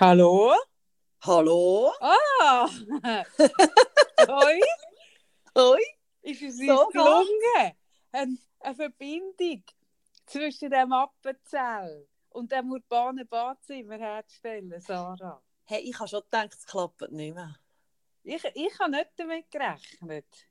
[0.00, 0.54] Hallo?
[1.20, 1.92] Hallo?
[2.00, 2.66] Ah!
[4.28, 4.60] Hoi?
[5.54, 5.80] Hoi?
[6.22, 7.74] Ist es uns So gelungen,
[8.10, 9.62] eine, eine Verbindung
[10.24, 15.42] zwischen dem Appenzell und dem urbanen Badzimmer herzustellen, Sarah?
[15.66, 17.56] Hey, ich habe schon gedacht, es klappt nicht mehr.
[18.22, 20.48] Ich, ich habe nicht damit gerechnet.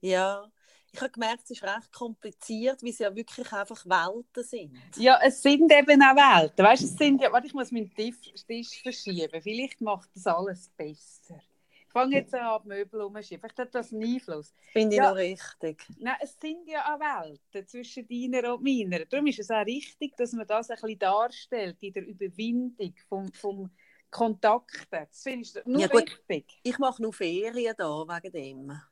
[0.00, 0.48] Ja,
[0.92, 4.78] ich habe gemerkt, es ist recht kompliziert, weil es ja wirklich einfach Welten sind.
[4.96, 6.64] Ja, es sind eben auch Welten.
[6.64, 8.16] Weißt, es sind ja, warte, ich muss meinen Tisch,
[8.46, 9.40] Tisch verschieben.
[9.40, 11.40] Vielleicht macht das alles besser.
[11.86, 13.40] Ich fange jetzt an, die Möbel umzuschieben.
[13.40, 14.54] Vielleicht hat das einen Einfluss.
[14.72, 15.10] Finde ich Ja.
[15.10, 15.82] noch richtig.
[15.98, 19.04] Nein, es sind ja auch Welten zwischen deiner und meiner.
[19.06, 23.32] Darum ist es auch richtig, dass man das ein bisschen darstellt in der Überwindung vom,
[23.32, 23.70] vom
[24.10, 24.86] Kontakten.
[24.90, 26.02] Das findest du nur Ja, gut.
[26.28, 26.60] wichtig.
[26.62, 28.82] Ich mache nur Ferien da wegen dem.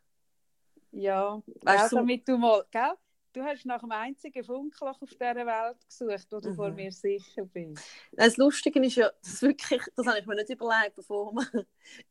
[0.93, 2.93] Ja, Weißt auch du- damit du mal, gell?
[3.33, 6.55] Du hast nach dem einzigen Funkloch auf dieser Welt gesucht, wo du Mhm.
[6.57, 7.85] vor mir sicher bist.
[8.11, 11.67] Das Lustige ist ja, das, wirklich, das habe ich mir nicht überlegt, bevor wir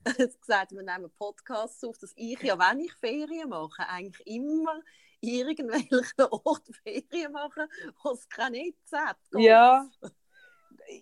[0.40, 4.80] gesagt haben, wir nehmen Podcasts auf, dass ich ja, wenn ich Ferien mache, eigentlich immer
[5.20, 7.68] irgendwelchen Ort Ferien mache,
[8.02, 9.18] wo es kein Netz hat.
[9.34, 9.90] Ja.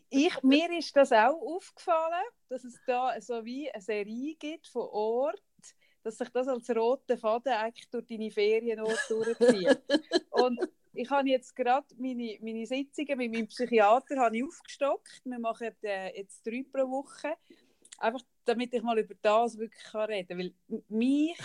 [0.09, 4.87] Ich, mir ist das auch aufgefallen, dass es da so wie eine Serie gibt von
[4.89, 5.41] Ort,
[6.07, 9.81] dass sich das als roter Faden eigentlich durch deine Ferienorte durchzieht.
[10.31, 10.57] Und
[10.93, 15.21] ich habe jetzt gerade meine, meine Sitzungen mit meinem Psychiater habe ich aufgestockt.
[15.25, 17.33] Wir machen äh, jetzt drei pro Woche.
[17.97, 20.37] Einfach damit ich mal über das wirklich kann reden kann.
[20.37, 21.37] Weil mich,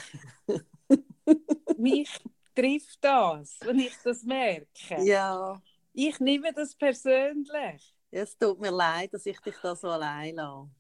[1.77, 2.21] mich
[2.55, 5.03] trifft das, wenn ich das merke.
[5.03, 5.61] Ja,
[5.93, 7.95] Ich nehme das persönlich.
[8.13, 10.71] es tut mir leid, dass ich dich da so allein lasse.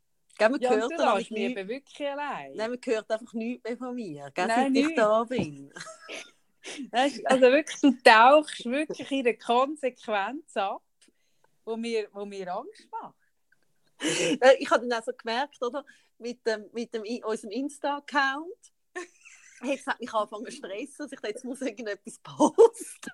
[0.43, 2.57] Gell, man, Ja, hört du dann lässt mich eben wirklich allein.
[2.57, 5.73] Nein, man hört einfach nichts mehr von mir, gell, Nein, seit ich da bin.
[7.25, 10.81] Also wirklich, du tauchst wirklich in der Konsequenz ab,
[11.65, 13.15] wo mir, wo mir Angst macht.
[14.41, 15.85] Äh, ich habe dann auch so gemerkt, oder,
[16.19, 18.73] mit, dem, mit dem, unserem Insta-Account,
[19.65, 23.13] jetzt hat mich angefangen zu stressen, dass ich jetzt muss irgendetwas posten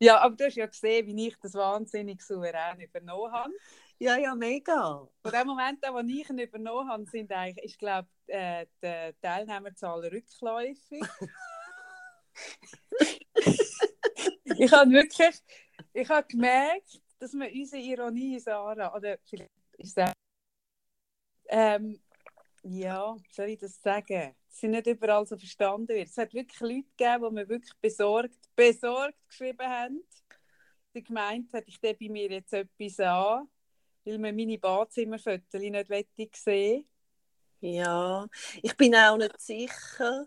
[0.00, 3.52] Ja, aber du hast ja gesehen, wie ich das wahnsinnig souverän übernommen habe.
[4.00, 5.08] Ja, ja, mega.
[5.22, 9.12] Von dem Moment an, wo ich ihn übernommen habe, sind eigentlich, ich glaube, äh, die
[9.20, 11.02] Teilnehmerzahl rückläufig.
[14.58, 15.42] ich habe wirklich,
[15.92, 20.12] ich habe gemerkt, dass man unsere Ironie, Sarah, oder vielleicht ist es
[21.48, 22.00] ähm,
[22.62, 24.34] ja, soll ich das sagen?
[24.48, 26.08] Es sind nicht überall so verstanden wird.
[26.08, 30.04] Es hat wirklich Leute gegeben, die mir wirklich besorgt, besorgt geschrieben haben.
[30.94, 33.48] Die gemeint hat, ich bei mir jetzt etwas an,
[34.08, 36.88] weil man meine Badzimmerfotos nicht wette sehen.
[37.60, 38.26] Ja,
[38.62, 40.26] ich bin auch nicht sicher,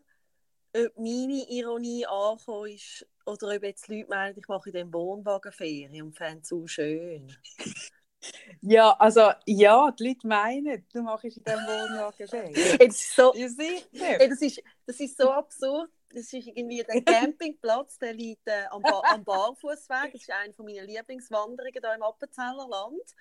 [0.74, 5.52] ob meine Ironie angekommen ist oder ob jetzt Leute meinen, ich mache in dem Wohnwagen
[5.52, 7.36] Ferien und fände es so schön.
[8.62, 12.54] Ja, also ja, die Leute meinen, du machst in diesem Wohnwagen Ferien.
[12.54, 14.28] Das ist so, Ja, sicher.
[14.30, 15.90] das ist, das ist so absurd.
[16.14, 20.12] Das ist irgendwie der Campingplatz, der liegt äh, am, ba am Barfußweg.
[20.12, 23.16] Das ist eine von meinen Lieblingswanderungen hier im Appenzeller Land.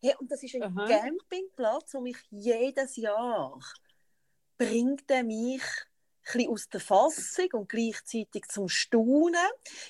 [0.00, 0.86] Hey, und das ist ein Aha.
[0.86, 3.58] Campingplatz, wo mich jedes Jahr
[4.58, 5.62] bringt er mich
[6.34, 9.36] ein aus der Fassung und gleichzeitig zum Staunen.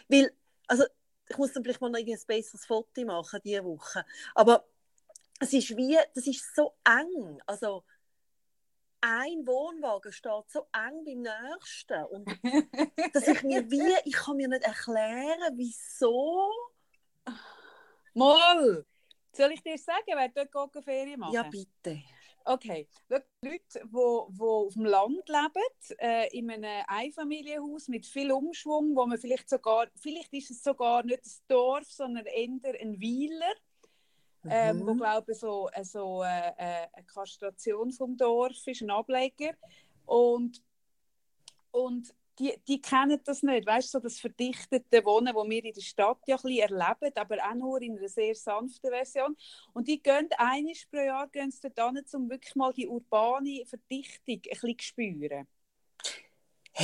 [0.08, 0.32] Weil,
[0.66, 0.84] also,
[1.28, 4.04] ich muss dann vielleicht mal noch ein besseres Foto machen diese Woche.
[4.34, 4.66] Aber
[5.40, 7.40] es ist wie, das ist so eng.
[7.46, 7.84] Also,
[9.00, 12.04] ein Wohnwagen steht so eng beim nächsten.
[12.06, 12.26] Und
[13.14, 16.50] dass ich mir wie, ich kann mir nicht erklären, wieso.
[18.14, 18.84] Mal!
[19.32, 21.34] Soll ich dir sagen, wer dort geht Ferien machen?
[21.34, 22.02] Ja, bitte.
[22.48, 28.30] Okay, die Leute, die, die auf dem Land leben, äh, in einem Einfamilienhaus mit viel
[28.30, 32.46] Umschwung, wo man vielleicht sogar, vielleicht ist es sogar nicht ein Dorf, sondern eher
[32.80, 33.52] ein Weiler,
[34.48, 34.98] ähm, wo Mhm.
[34.98, 39.52] glaube ich so, äh, so äh, äh, eine Kastration vom Dorf ist, ein Ableger
[40.04, 40.62] und
[41.70, 45.72] und die, die kennen das nicht, weißt du, so das verdichtete Wohnen, das wir in
[45.72, 49.36] der Stadt ja ein bisschen erleben, aber auch nur in einer sehr sanften Version.
[49.72, 51.70] Und die gehen einmal pro Jahr gehen sie
[52.14, 55.48] um wirklich mal die urbane Verdichtung ein bisschen zu spüren.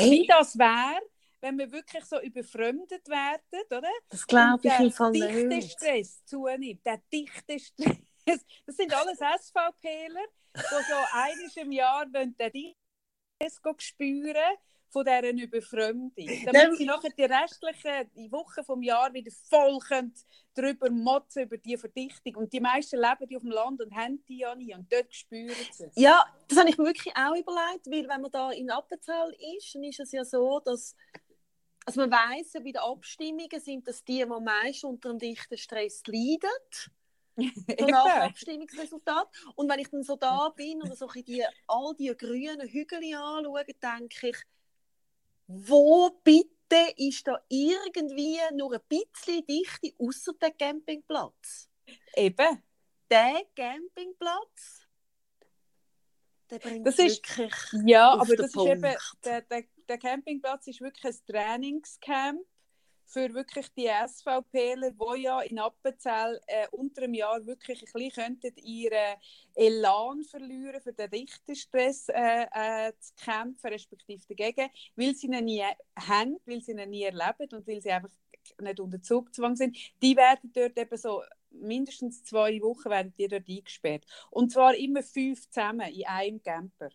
[0.01, 1.01] Wie Hey, das wäre,
[1.43, 3.91] wenn wir wirklich so überfremdet werden, oder?
[4.09, 5.73] das glaube ich der im Fall dichte nicht.
[5.73, 8.47] Stress zunimmt, der dichte Stress.
[8.65, 12.77] Das sind alles SVPler, die so einmal im Jahr den dichten
[13.43, 14.57] Stress spüren
[14.93, 16.29] von dieser Überfremdung.
[16.45, 20.15] Damit sie nachher die restlichen Wochen vom Jahr wieder voll können
[20.55, 22.37] drüber motzen über die Verdichtung.
[22.37, 24.75] Und die meisten leben die auf dem Land und haben die ja nie.
[24.75, 25.97] Und dort spüren sie es.
[25.97, 29.75] Ja, das habe ich mir wirklich auch überlegt, weil wenn man da in Appenzell ist,
[29.75, 30.95] dann ist es ja so, dass
[31.85, 35.19] also man weiß ja bei den Abstimmungen sind das die, die am meisten unter dem
[35.19, 36.51] dichten Stress leiden.
[37.79, 39.29] so nach Abstimmungsresultat.
[39.57, 43.65] Und wenn ich dann so da bin und so die, all die grünen Hügel anschaue,
[43.65, 44.37] denke ich,
[45.47, 51.69] wo bitte ist da irgendwie nur ein bisschen Dichte außer dem Campingplatz?
[52.17, 52.63] Eben.
[53.11, 54.87] Der Campingplatz,
[56.51, 57.53] der bringt Das ist- wirklich
[57.87, 59.25] Ja, aber das ist eben, Punkt.
[59.25, 62.41] der, der, der Campingplatz ist wirklich ein Trainingscamp
[63.05, 68.11] für wirklich die SVPler, die ja in Appenzell äh, unter einem Jahr wirklich ein bisschen
[68.11, 69.19] könnten ihren
[69.55, 75.63] Elan verlieren, für den Richterstress äh, äh, zu kämpfen, respektive dagegen, weil sie ihn nie
[75.95, 78.13] haben, weil sie ihn nie erleben und weil sie einfach
[78.63, 79.77] nicht unter Zugzwang sind.
[80.03, 84.07] Die werden dort eben so mindestens zwei Wochen werden die dort eingesperrt.
[84.31, 86.89] Und zwar immer fünf zusammen in einem Camper.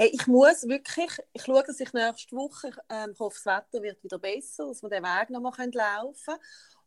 [0.00, 3.82] Hey, ich muss wirklich, ich schaue, dass ich nächste Woche, ich, ähm, hoffe, das Wetter
[3.82, 6.38] wird wieder besser, dass wir den Weg noch mal können laufen können.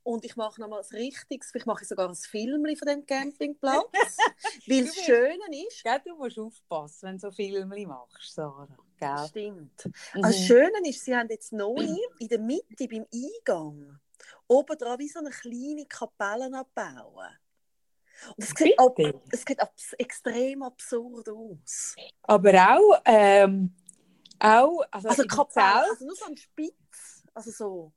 [0.01, 3.05] Und ich mache noch mal ein richtiges, vielleicht mache ich sogar ein Film von dem
[3.05, 3.85] Campingplatz,
[4.67, 8.67] weil das Du Schöne ist, Gell, du musst aufpassen, wenn du so Filme machst, Sarah.
[8.97, 9.27] Gell?
[9.27, 10.21] stimmt, Mhm.
[10.23, 13.99] Das Schöne ist, sie haben jetzt noch nie in der Mitte, beim Eingang,
[14.47, 17.29] oben dran wie so eine kleine Kapelle abbauen.
[18.29, 18.97] Und es sieht, ab,
[19.31, 21.95] es sieht abs extrem absurd aus.
[22.23, 23.75] Aber auch, ähm,
[24.39, 27.93] auch also, Also Kapelle, also nur so ein Spitz, also so.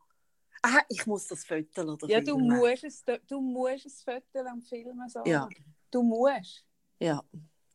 [0.63, 4.63] Ah, ich muss das Foto oder Ja, du musst es, du musst es Foto am
[4.63, 5.31] Filmen sagen.
[5.31, 5.49] Ja.
[5.91, 6.65] Du musst.
[6.99, 7.23] Ja.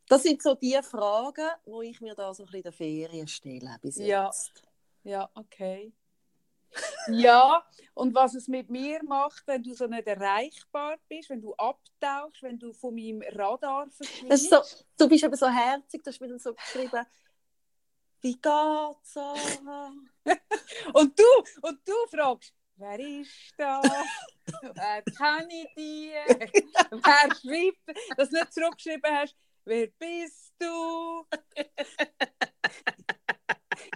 [0.08, 3.28] Das sind so die Fragen, die ich mir da so ein bisschen in der Ferien
[3.28, 4.26] stelle bis Ja.
[4.26, 4.62] jetzt.
[5.04, 5.94] Ja, okay.
[7.08, 7.64] Ja,
[7.94, 12.42] und was es mit mir macht, wenn du so nicht erreichbar bist, wenn du abtauchst,
[12.44, 14.50] wenn du von meinem Radar verschwindest.
[14.50, 14.62] so,
[14.98, 17.06] du bist eben so herzig, du hast mir dann so geschrieben,
[18.22, 19.94] wie geht's, Sarah?
[20.94, 21.24] Und du,
[21.62, 23.82] und du fragst, wer ist da?
[24.62, 26.24] wer kann ich dir?
[26.92, 29.36] wer schreibt, dass du nicht zurückgeschrieben hast,
[29.66, 31.26] wer bist du?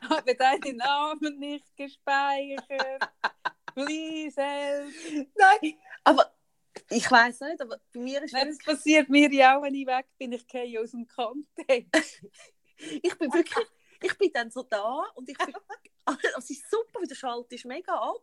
[0.10, 3.12] Habe deinen Namen nicht gespeichert.
[3.74, 4.90] Please help.
[5.36, 5.74] Nein,
[6.04, 6.32] aber
[6.90, 9.88] ich weiß nicht, aber bei mir ist Nein, das passiert mir ja auch, wenn ich
[9.88, 10.32] weg bin.
[10.34, 12.24] Ich gehe aus dem Kontext.
[12.78, 13.68] ich bin wirklich,
[14.02, 15.54] ich bin dann so da und ich bin,
[16.38, 18.22] es ist super, weil der Schalt ist mega ab.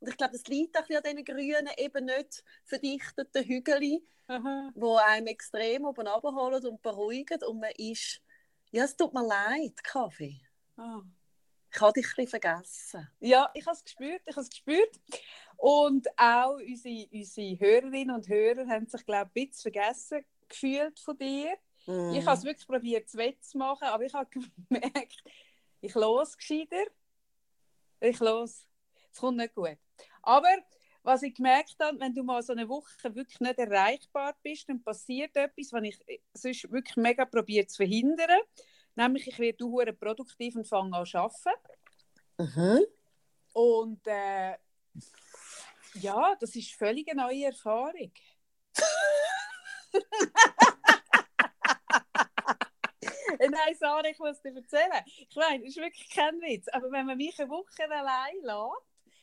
[0.00, 5.26] Und ich glaube, das liegt auch an diesen grünen, eben nicht verdichteten Hügeln, die einem
[5.26, 7.42] extrem oben abholen und beruhigen.
[7.44, 8.22] Und man ist,
[8.70, 10.40] ja, es tut mir leid, Kaffee.
[10.78, 11.02] Ah.
[11.70, 13.08] Ich habe dich ein bisschen vergessen.
[13.20, 15.00] Ja, ich habe es gespürt, ich habe es gespürt.
[15.56, 20.98] Und auch unsere, unsere Hörerinnen und Hörer haben sich, glaube ich, ein bisschen vergessen gefühlt
[20.98, 21.54] von dir.
[21.86, 22.14] Mm.
[22.14, 24.30] Ich habe es wirklich probiert, zu machen, aber ich habe
[24.68, 25.22] gemerkt,
[25.80, 26.84] ich los gescheiter.
[28.00, 28.66] Ich los.
[29.12, 29.76] Es kommt nicht gut.
[30.22, 30.48] Aber
[31.02, 34.82] was ich gemerkt habe, wenn du mal so eine Woche wirklich nicht erreichbar bist, dann
[34.82, 38.40] passiert etwas, was ich sonst wirklich mega probiert zu verhindern.
[38.98, 41.60] Nämlich, ich werde hure produktiv und fange an zu arbeiten.
[42.36, 42.84] Mhm.
[43.52, 44.56] Und äh,
[45.94, 48.12] ja, das ist völlig eine neue Erfahrung.
[53.38, 55.04] Nein, Sarah, ich muss dir erzählen.
[55.06, 56.66] Ich meine, das ist wirklich kein Witz.
[56.72, 58.82] Aber wenn man mich eine Woche allein lässt,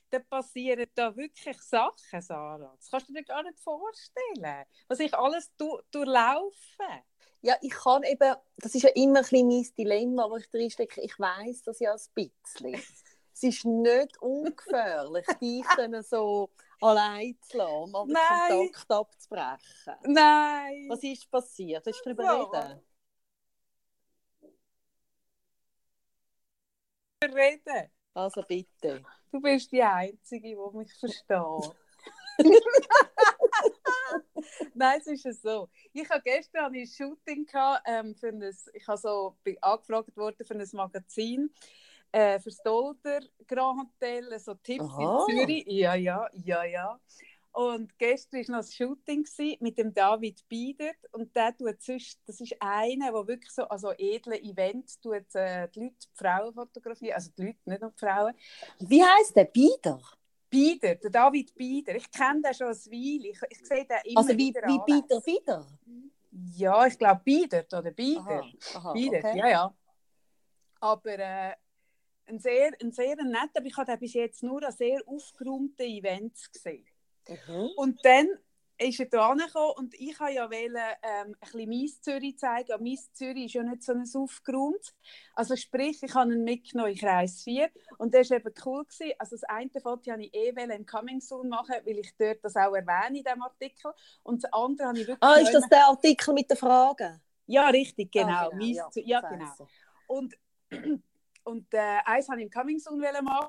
[0.09, 2.73] dann passieren da wirklich Sachen, Sarah.
[2.77, 4.65] Das kannst du dir gar nicht vorstellen.
[4.87, 7.03] Was ich alles du durchlaufe.
[7.45, 10.99] Ja, ich kann eben, das ist ja immer ein bisschen mein Dilemma, wo ich drinstecke.
[11.01, 12.73] Ich weiß das ja ein bisschen.
[13.31, 16.49] Es ist nicht ungefährlich, dich dann so
[16.81, 18.71] allein zu lassen, mal den.
[18.71, 19.93] Kontakt abzubrechen.
[20.05, 20.87] Nein!
[20.89, 21.85] Was ist passiert?
[21.85, 22.51] Willst du darüber So.
[22.51, 22.81] reden?
[27.31, 27.91] reden.
[28.15, 29.03] Also bitte.
[29.31, 31.75] Du bist die Einzige, die mich versteht.
[34.73, 35.69] Nein, es ist so.
[35.93, 38.43] Ich habe gestern ein Shooting gehabt, ähm, für ein,
[38.73, 41.49] ich habe so, bin angefragt worden für ein Magazin
[42.11, 45.25] äh, für das Dolder Grand Hotel, so Tipps Aha.
[45.27, 45.65] in Zürich.
[45.67, 46.99] Ja, ja, ja, ja.
[47.51, 49.25] Und gestern war noch ein Shooting
[49.61, 53.91] mit dem David Biedert und der tut sonst, das ist einer, der wirklich so also
[53.97, 57.97] edle Events tut, äh, die Leute, die Frauen fotografieren, also die Leute, nicht nur die
[57.97, 58.33] Frauen.
[58.79, 60.01] Wie heisst der Bieder?
[60.55, 61.95] Bieder, der David Bieder.
[61.95, 63.27] Ich kenne den schon ein Weile.
[63.29, 64.79] Ich, ich sehe den immer Also wie, wieder wie.
[64.85, 65.67] Bieder Bieder?
[66.55, 68.21] Ja, ich glaube Bieder oder Bieder.
[68.21, 68.43] Aha,
[68.75, 69.37] aha, Bieder, okay.
[69.37, 69.75] ja, ja.
[70.79, 71.53] Aber äh,
[72.27, 76.49] ein sehr, ein sehr netter, aber ich habe bis jetzt nur an sehr aufgeräumten Events
[76.51, 76.85] gesehen.
[77.27, 77.69] Mhm.
[77.75, 78.27] Und dann
[78.77, 82.73] ist er da angekommen und ich wollte ja wollen, ähm, ein bisschen Mies Zürich zeigen.
[82.73, 84.93] Aber Mies Zürich ist ja nicht so ein Aufgrund.
[85.33, 88.83] Also sprich, ich habe ihn mitgenommen in Kreis 4 und das war eben cool.
[88.85, 89.13] Gewesen.
[89.17, 92.55] Also das eine Foto wollte ich eh im Coming Soon machen, weil ich dort das
[92.55, 93.91] auch erwähne in diesem Artikel.
[94.23, 95.23] Und das andere habe ich wirklich...
[95.23, 97.21] Ah, ist das der Artikel mit den Fragen?
[97.47, 98.27] Ja, richtig, genau.
[98.27, 99.67] Ah, genau, ja, ja, genau.
[100.07, 100.35] Und,
[101.43, 103.47] und äh, eins wollte ich im Coming Soon machen.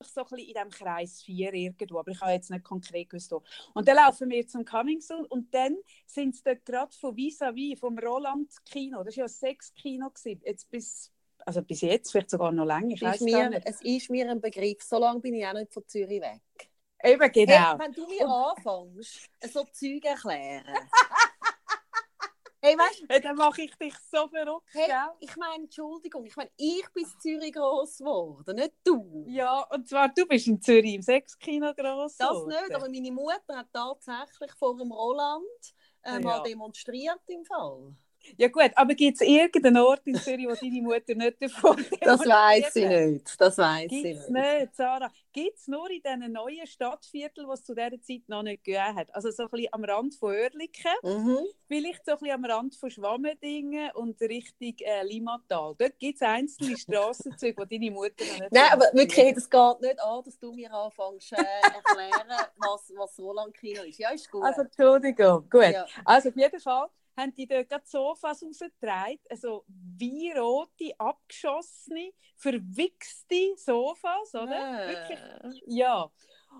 [0.00, 3.32] So ein bisschen in diesem Kreis 4 irgendwo, aber ich habe jetzt nicht konkret gewusst.
[3.32, 3.42] wo.
[3.74, 5.76] Und dann laufen wir zum Coming Soon und dann
[6.06, 10.70] sind es dort gerade von vis-à-vis, vom Roland Kino, das war ja Sex-Kino, gewesen, jetzt
[10.70, 11.10] bis,
[11.44, 13.66] also bis jetzt, vielleicht sogar noch länger, ich Es weiß mir, nicht.
[13.66, 14.82] es ist mir ein Begriff.
[14.82, 16.42] So lange bin ich auch nicht von Zürich weg.
[17.02, 17.52] Eben, genau.
[17.72, 20.64] Hey, wenn du mir anfängst, so Zeug erklären.
[22.62, 25.10] hey, weißt du, dann mache ich dich so verrückt, hey, gell?
[25.20, 29.24] ich meine, Entschuldigung, ich meine, ich bin in Zürich gross geworden, nicht du.
[29.26, 33.56] Ja, und zwar, du bist in Zürich im Sexkino gross Das nicht, aber meine Mutter
[33.56, 35.44] hat tatsächlich vor dem Roland
[36.02, 36.40] äh, mal Ja.
[36.40, 37.94] demonstriert im Fall.
[38.36, 42.20] Ja gut, aber gibt es irgendeinen Ort in Zürich, wo deine Mutter nicht davon Das
[42.20, 43.40] weiß ich nicht.
[43.40, 44.28] Das weiß ich nicht.
[44.30, 45.10] nicht, Sarah.
[45.32, 48.94] Gibt es nur in diesen neuen Stadtvierteln, was es zu dieser Zeit noch nicht gegeben
[48.96, 49.14] hat?
[49.14, 51.38] Also so ein bisschen am Rand von Oerlikon, Mhm.
[51.66, 55.74] vielleicht so ein bisschen am Rand von Schwammendingen und Richtung äh, Limatal.
[55.78, 59.80] Dort gibt es einzelne Strassenzüge, die deine Mutter noch nicht Nein, aber wirklich, es geht
[59.80, 63.98] nicht an, dass du mir anfängst äh, erklären, was, was Roland Kino ist.
[63.98, 64.42] Ja, ist gut.
[64.44, 65.62] Also Entschuldigung, gut.
[65.70, 65.86] ja.
[66.04, 73.54] Also auf jeden Fall haben die dort gerade Sofas rausgetragen, also wie rote, abgeschossene, verwichste
[73.56, 74.60] Sofas, oder?
[74.84, 75.20] Wirklich,
[75.66, 76.10] ja.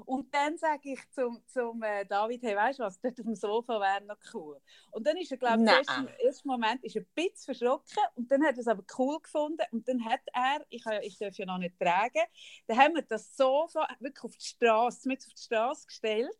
[0.05, 3.35] Und dann sage ich zum, zum äh, David, hey, weißt du was, dort auf dem
[3.35, 4.61] Sofa wäre noch cool.
[4.91, 8.03] Und dann ist er, glaube ich, erst im ersten Moment ist er ein bisschen verschrocken
[8.17, 11.19] und dann hat er es aber cool gefunden und dann hat er, ich, ja- ich
[11.19, 12.23] darf ja noch nicht tragen,
[12.67, 16.37] dann haben wir das Sofa wirklich auf die Straße, mit auf die Straße gestellt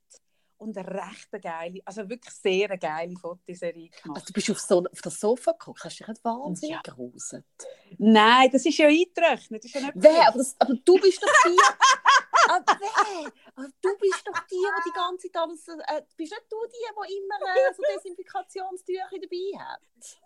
[0.59, 4.17] und eine recht geile, also wirklich sehr eine geile Fotoserie gemacht.
[4.21, 6.81] Also, du bist auf, so, auf das Sofa geguckt, hast dich nicht wahnsinnig Ja.
[6.83, 7.45] geruset.
[7.99, 9.65] Nein, das ist ja eingerechnet.
[9.65, 10.29] Das ist ja Wer?
[10.29, 11.59] Aber, das, aber du bist doch die.
[12.51, 13.33] aber wer?
[13.55, 15.69] Aber du bist doch die, die die ganze Zeit alles.
[15.69, 19.81] Äh, bist nicht du die, die immer äh, so Desinfektionstücher dabei hat?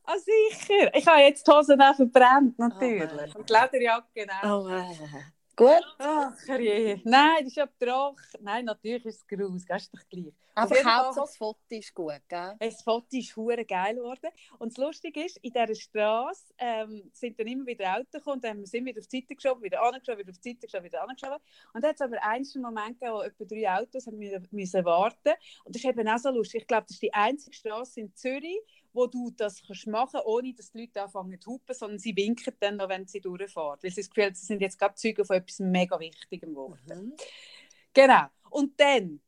[0.04, 0.94] Ah, sicher.
[0.94, 3.12] Ich habe jetzt die Hosen auch verbrannt, natürlich.
[3.12, 3.32] nein.
[3.34, 4.64] Und die Lederjacke auch.
[4.64, 5.22] Oh, äh.
[5.54, 5.84] Gut.
[5.98, 7.00] Ach, je.
[7.04, 8.16] Nein, das ist ja Droch.
[8.40, 9.64] Nein, natürlich ist es grus.
[9.66, 10.32] Das ist doch gleich.
[10.54, 12.56] Aber Hauptsache das Foto ist gut, gell?
[12.58, 14.28] Das Foto ist hure geil geworden.
[14.58, 18.44] Und das Lustige ist, in dieser Straße ähm, sind dann immer wieder Autos gekommen, und
[18.44, 21.02] dann sind wieder auf die Seite geschoben, wieder angeschoben, wieder auf die Seite geschoben, wieder
[21.02, 21.38] angeschoben.
[21.72, 25.32] Und dann hat es aber einen Moment gegeben, wo etwa drei Autos haben müssen warten
[25.64, 26.62] Und das ist eben auch so lustig.
[26.62, 28.58] Ich glaube, das ist die einzige Straße in Zürich,
[28.92, 32.54] wo du das kannst machen ohne dass die Leute anfangen zu hupen, sondern sie winken
[32.60, 33.78] dann noch, wenn sie durchfahren.
[33.82, 36.78] Weil sie das Gefühl haben, sie sind jetzt gerade Zeugen von etwas mega Wichtigem geworden.
[36.86, 37.12] Mhm.
[37.92, 38.26] Genau.
[38.50, 39.20] Und dann,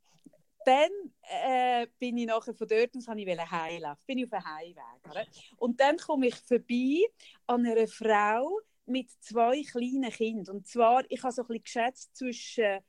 [0.65, 0.91] dann
[1.23, 4.03] äh, bin ich nachher von dort aus, ich wollte heimlaufen.
[4.07, 5.11] Bin ich auf einem Heimweg.
[5.11, 5.27] Oder?
[5.57, 7.01] Und dann komme ich vorbei
[7.47, 10.57] an einer Frau mit zwei kleinen Kindern.
[10.57, 12.81] Und zwar, ich habe so ein bisschen geschätzt zwischen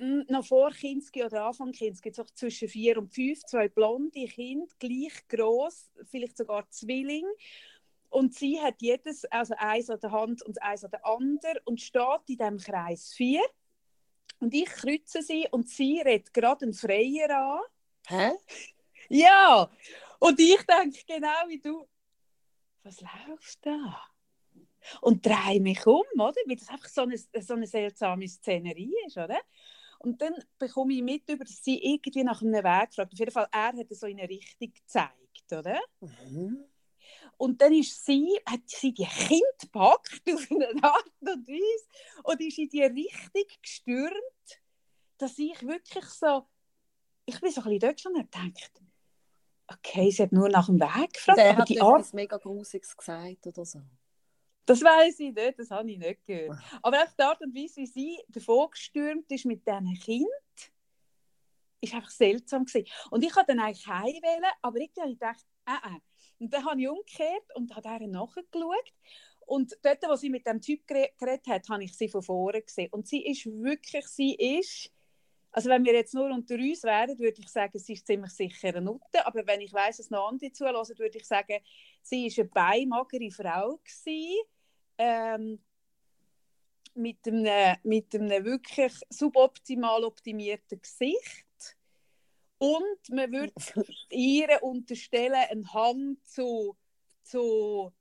[0.00, 5.28] noch vor Kinski oder Anfang Kinski, so zwischen vier und fünf, zwei blonde Kinder, gleich
[5.28, 7.26] groß, vielleicht sogar Zwilling.
[8.08, 11.80] Und sie hat jedes, also eins an der Hand und eins an der anderen und
[11.80, 13.42] steht in diesem Kreis vier.
[14.40, 17.60] Und ich kreuze sie und sie redet gerade einen Freier an.
[18.06, 18.32] Hä?
[19.12, 19.68] Ja!
[20.20, 21.84] Und ich denke genau wie du,
[22.84, 24.00] was läuft da?
[25.00, 26.36] Und drehe mich um, oder?
[26.46, 29.40] Weil das einfach so eine, so eine seltsame Szenerie ist, oder?
[30.02, 33.12] Und dann bekomme ich mit, über, dass sie irgendwie nach einem Weg fragt.
[33.12, 35.78] Auf jeden Fall, er hat so in eine Richtung gezeigt, oder?
[36.00, 36.64] Mhm.
[37.36, 41.86] Und dann ist sie, hat sie die Kind gepackt auf eine Art und Weise
[42.24, 44.60] und ist in die Richtung gestürmt,
[45.18, 46.46] dass ich wirklich so,
[47.26, 48.82] ich bin so ein bisschen dort schon gedacht,
[49.66, 52.96] okay, sie hat nur nach dem Weg gefragt, Der hat die Art, etwas mega Grusiges
[52.96, 53.82] gesagt oder so.
[54.70, 56.56] Das weiß ich nicht, das habe ich nicht gehört.
[56.80, 60.72] Aber auch die Art und Weise, wie sie davor gestürmt ist mit diesen Kind,
[61.80, 62.86] ist einfach seltsam gewesen.
[63.10, 66.00] Und ich wollte dann eigentlich heim wählen, aber irgendwie habe ich gedacht, äh, äh.
[66.38, 68.92] Und dann habe ich umgekehrt und habe ihr nachgeschaut.
[69.40, 72.62] Und dort, wo sie mit dem Typ gere- geredet hat, habe ich sie von vorne
[72.62, 72.92] gesehen.
[72.92, 74.92] Und sie ist wirklich, sie ist,
[75.50, 78.68] also wenn wir jetzt nur unter uns wären, würde ich sagen, sie ist ziemlich sicher
[78.68, 79.26] eine Nutte.
[79.26, 81.58] Aber wenn ich weiss, dass noch andere zulassen, würde ich sagen,
[82.02, 84.38] sie ist eine beimagere Frau gewesen,
[85.02, 85.58] ähm,
[86.94, 91.46] mit, einem, mit einem wirklich suboptimal optimierten Gesicht.
[92.58, 93.54] Und man würde
[94.10, 96.76] ihr unterstellen, einen Hang zu,
[97.22, 97.94] zu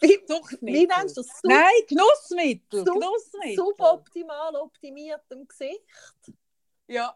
[0.00, 0.18] Wie,
[0.62, 1.28] wie nennst du das?
[1.40, 2.84] Sub Nein, Genussmittel.
[2.86, 3.56] Sub- Genussmittel.
[3.56, 5.84] suboptimal optimiertem Gesicht?
[6.86, 7.14] Ja.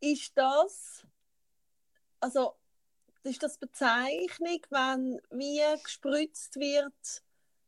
[0.00, 1.06] ist das,
[2.20, 2.56] also
[3.22, 7.22] ist das Bezeichnung, wenn wie gespritzt wird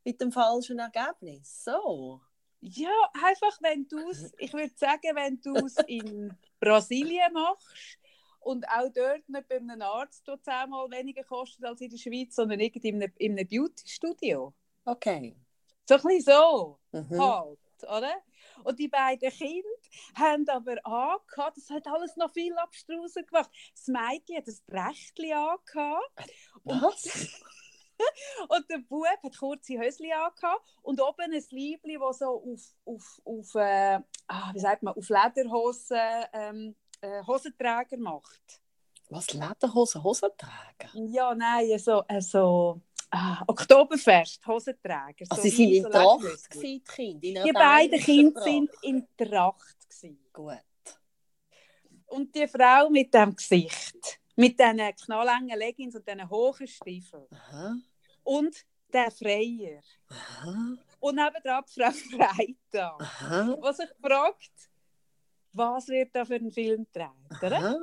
[0.04, 1.64] mit dem falschen Ergebnis?
[1.64, 2.20] So.
[2.60, 7.98] Ja, einfach wenn du es, ich würde sagen, wenn du es in Brasilien machst
[8.40, 12.36] und auch dort nicht bei einem Arzt, der zehnmal weniger kostet als in der Schweiz,
[12.36, 14.54] sondern irgendwie in einem, in einem Beauty-Studio.
[14.84, 15.36] Okay.
[15.88, 17.18] So ein bisschen so Mhm.
[17.18, 18.14] halt, oder?
[18.64, 19.68] Und die beiden Kinder
[20.16, 23.50] haben aber angehabt, das hat alles noch viel abstruser gemacht.
[23.74, 26.30] Das Mädchen hat ein Rechtchen angehabt
[26.64, 27.40] Was?
[28.48, 33.20] und der Bub hat kurze Höschen angehabt und oben ein Liebli, das so auf, auf,
[33.24, 38.61] auf, äh, ah, wie sagt man, auf Lederhosen ähm, äh, Hosenträger macht.
[39.12, 39.32] Was?
[39.32, 40.90] Lederhosen, Hosenträger?
[40.94, 45.26] Ja, nein, so, äh, so ah, Oktoberfest, Hosenträger.
[45.28, 47.40] Also so sie sind in Tracht gewesen, die Kinder?
[47.40, 49.76] in Die beiden Kinder sind in Tracht.
[49.88, 50.18] Gewesen.
[50.32, 50.56] Gut.
[52.06, 57.26] Und die Frau mit dem Gesicht, mit diesen knallengen Leggings und diesen hohen Stiefeln.
[57.30, 57.76] Aha.
[58.22, 58.56] Und
[58.92, 59.80] der Freier.
[60.08, 60.76] Aha.
[61.00, 63.00] Und nebenan die Frau Freitag.
[63.00, 63.56] Aha.
[63.60, 64.70] Was sich fragt,
[65.52, 67.78] was wird da für ein Film gedreht, oder?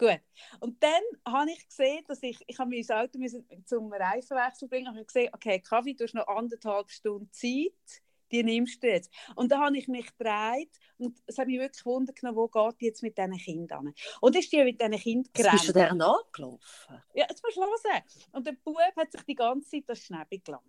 [0.00, 0.20] Gut.
[0.60, 4.88] Und dann habe ich gesehen, dass ich, ich habe mein Auto müssen zum Reifenwechsel bringen
[4.88, 8.00] habe ich gesehen, okay, Kaffee, du hast noch anderthalb Stunden Zeit,
[8.32, 9.12] die nimmst du jetzt.
[9.34, 12.86] Und dann habe ich mich gedreht und es hat mich wirklich genommen, wo geht die
[12.86, 13.94] jetzt mit diesen Kindern?
[14.22, 16.00] Und ist die mit diesen Kindern Was bist du gerannt.
[16.00, 17.02] der nachgelaufen?
[17.12, 18.02] Ja, jetzt musst du hören.
[18.32, 20.64] Und der Bub hat sich die ganze Zeit das Schnäbi gelangt.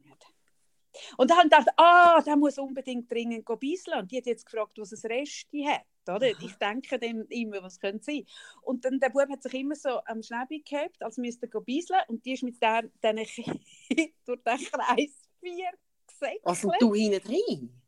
[1.16, 4.00] Und dann habe ich gedacht, ah, der muss unbedingt dringend gehen beiseln.
[4.00, 5.86] Und die hat jetzt gefragt, was ein Resti hat.
[6.10, 6.28] Oder?
[6.28, 8.26] Ich denke dem immer, was könnte sein.
[8.62, 12.02] Und dann der Bub hat sich immer so am Schnäbi gehabt, als müsste er beiseln.
[12.08, 13.26] Und die ist mit der, Kindern
[14.26, 15.72] durch den Kreis 4
[16.08, 16.46] gesäckelt.
[16.46, 17.82] Also du hinten drin?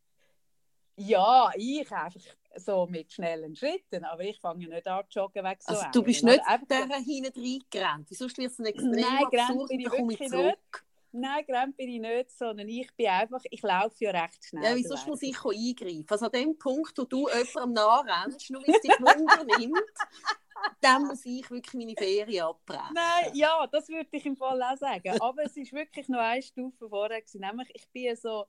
[0.96, 2.22] Ja, ich einfach
[2.55, 4.03] so mit schnellen Schritten.
[4.05, 6.41] Aber ich fange nicht an zu joggen weg so Also du bist nicht?
[6.46, 8.10] Einfach hinten reingerannt.
[8.10, 10.86] Wieso wird es ein extrem Nein, absurd bin ich wirklich zurück.
[11.15, 14.63] Nein, gerannt bin ich nicht, sondern ich bin einfach, ich laufe ja recht schnell.
[14.63, 16.08] Ja, wieso muss ich eingreifen?
[16.10, 19.77] Also an dem Punkt, wo du jemandem nachrennst, nur weil es dich Wunder nimmt,
[20.82, 22.96] dann muss ich wirklich meine Ferien abbrechen.
[22.96, 25.22] Nein, ja, das würde ich im Fall auch sagen.
[25.22, 27.42] Aber es ist wirklich noch eine Stufe vorher gewesen.
[27.42, 28.46] Nämlich, ich bin so,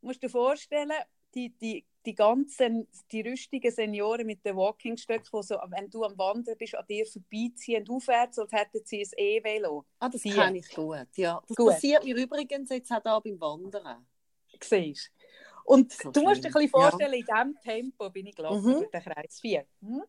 [0.00, 0.90] musst du dir vorstellen,
[1.34, 6.16] die, die, die ganzen, die rüstigen Senioren mit den Walkingstöcken, die so, wenn du am
[6.18, 9.84] Wandern bist, an dir vorbeiziehen und aufwärts, als hätten sie ein E-Velo.
[9.98, 10.32] Ah, das Die.
[10.32, 11.06] kenne ich gut.
[11.16, 11.72] Ja, das Gut.
[11.72, 14.06] passiert mir übrigens jetzt auch da beim Wandern.
[14.62, 15.10] Siehst.
[15.64, 16.52] Und So du musst dir ein schlimm.
[16.52, 18.78] bisschen vorstellen, in diesem Tempo bin ich gelaufen Mhm.
[18.78, 19.66] durch den Kreis 4.
[19.80, 20.02] Mhm.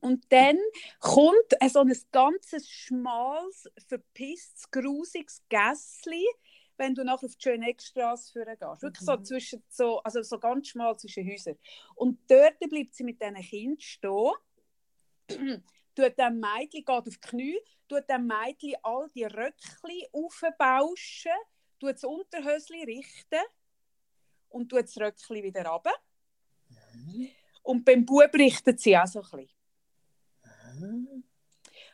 [0.00, 0.58] Und dann
[1.00, 6.24] kommt so ein ganzes schmales, verpisstes, grusiges Gässli,
[6.78, 8.82] wenn du nachher auf die Schöneckstrasse führen gehst.
[8.82, 9.24] Wirklich so Mhm.
[9.24, 11.58] zwischen so, also so ganz schmal zwischen Häusern.
[11.94, 14.32] Und dort bleibt sie mit diesen Kindern stehen.
[15.94, 21.32] tut dem Mädchen, geht auf die Knie, tut dem Mädchen all die Röckchen aufbauschen,
[21.80, 23.44] tut das Unterhöschen richten
[24.48, 25.92] und tut das Röckchen wieder runter.
[27.62, 29.46] Und beim Bub richtet sie auch so ein
[30.80, 31.24] bisschen.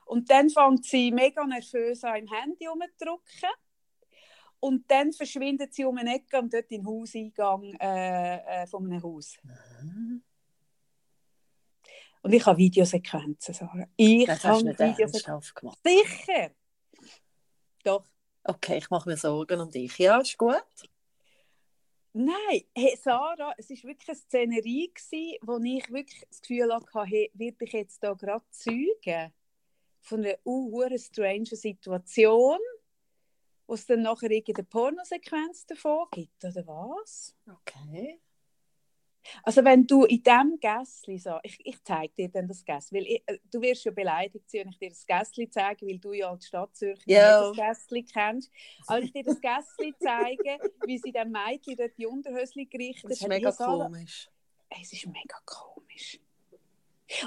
[0.06, 3.50] Und dann fängt sie mega nervös an, im Handy rumzudrücken.
[4.64, 8.86] Und dann verschwindet sie um eine Ecke und dort in den Hauseingang äh, äh, von
[8.86, 9.36] einem Haus.
[12.22, 13.86] Und ich habe Videosequenzen, Sarah.
[13.94, 15.54] Ich Das habe Videosequenzen.
[15.54, 15.78] gemacht.
[15.84, 16.52] Sicher!
[17.82, 18.06] Doch.
[18.42, 19.98] Okay, ich mache mir Sorgen um dich.
[19.98, 20.64] Ja, ist gut.
[22.14, 27.04] Nein, hey, Sarah, es war wirklich eine Szenerie, gewesen, wo ich wirklich das Gefühl hatte,
[27.04, 29.30] hey, werde ich jetzt da gerade Zeuge
[30.00, 32.60] von einer uh, strange Situation,
[33.66, 37.34] wo es dann nachher irgendeine Pornosequenz davon gibt, oder was?
[37.50, 38.20] Okay.
[39.42, 43.06] Also wenn du in diesem Gässli so, ich, ich zeige dir dann das Gässli, weil
[43.06, 46.12] ich, äh, du wirst ja beleidigt sein, wenn ich dir das Gässli zeige, weil du
[46.12, 47.48] ja als Stadt Zürich Ja.
[47.50, 48.52] nicht das Gässli kennst.
[48.86, 53.12] Aber ich dir das Gässli zeige, wie sie dem Mädchen dort die Unterhösli gerichtet Das
[53.18, 53.28] ist hat.
[53.30, 54.30] mega komisch.
[54.68, 56.20] Es ist mega komisch.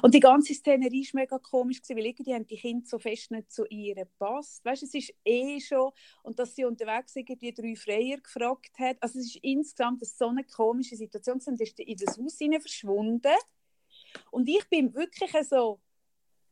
[0.01, 3.51] Und die ganze Szenerie war mega komisch, weil irgendwie haben die Kinder so fest nicht
[3.51, 4.65] zu ihr gepasst.
[4.65, 5.91] Weißt, es ist eh schon,
[6.23, 8.97] und dass sie unterwegs irgendwie drei Freier gefragt hat.
[9.01, 11.39] Also es ist insgesamt so eine komische Situation.
[11.39, 13.35] Sie ist in das Haus hinein verschwunden.
[14.31, 15.79] Und ich bin wirklich so,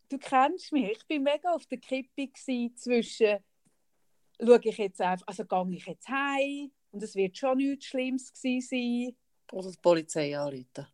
[0.09, 3.39] du kennst mich, ich bin mega auf der Kippe zwischen,
[4.39, 8.31] schaue ich jetzt einfach, also gehe ich jetzt heim und es wird schon nichts Schlimmes
[8.33, 9.15] sein.
[9.51, 10.88] Oder die Polizei anrufen.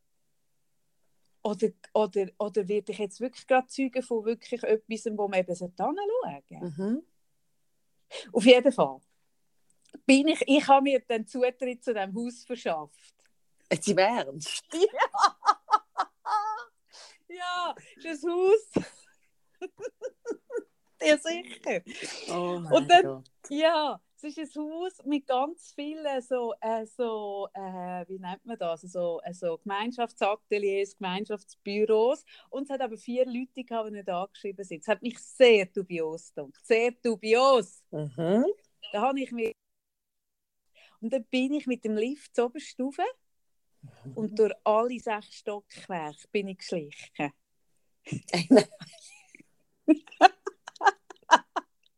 [1.43, 5.47] Oder, oder, oder werde ich jetzt wirklich gerade Zeuge von wirklich etwas, wo man eben
[5.55, 6.55] hinschauen sollte?
[6.65, 7.03] Mhm.
[8.31, 8.99] Auf jeden Fall.
[10.05, 13.13] Bin ich, ich habe mir den Zutritt zu diesem Haus verschafft.
[13.71, 14.63] Jetzt im Ernst?
[17.29, 18.85] Ja, Ja, ist ein Haus.
[21.01, 21.81] ja, sicher.
[22.29, 23.29] Oh mein Und dann- Gott.
[23.49, 28.57] Ja, es ist ein Haus mit ganz vielen so, äh, so äh, wie nennt man
[28.57, 32.23] das, so, äh, so Gemeinschaftsateliers, Gemeinschaftsbüros.
[32.49, 34.81] Und es hat aber vier Leute gehabt, die nicht angeschrieben sind.
[34.81, 36.65] Es hat mich sehr dubios gedacht.
[36.65, 37.83] Sehr dubios.
[37.91, 38.45] Mhm.
[38.91, 39.53] Da habe ich mich...
[40.99, 43.03] Und dann bin ich mit dem Lift zur Oberstufe
[44.13, 47.33] und durch alle sechs Stockwerke bin ich geschlichen.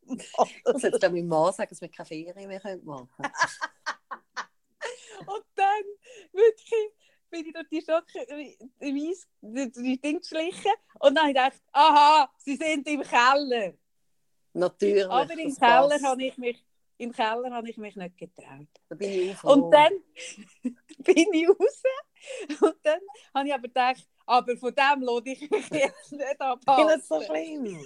[0.18, 3.32] Ich muss jetzt meinem Mann sagen, dass wir keine Ferien mehr machen können.
[5.26, 5.84] Und dann
[6.32, 6.92] wirklich
[7.30, 12.30] bin ich durch die die, Weiss- die, Dinge geschlichen und dann habe ich gedacht, aha,
[12.38, 13.74] sie sind im Keller.
[14.54, 15.06] Natürlich.
[15.10, 16.64] Aber im das Keller habe ich mich
[16.98, 18.68] im Keller habe ich mich nicht getraut.
[18.88, 19.44] Da bin ich.
[19.44, 19.92] Und dann
[21.00, 21.84] bin ich raus
[22.62, 23.00] und dann
[23.34, 26.88] habe ich aber gedacht, aber von dem lohne ich mich jetzt nicht Ich abhalten.
[26.88, 27.86] finde es so schlimm.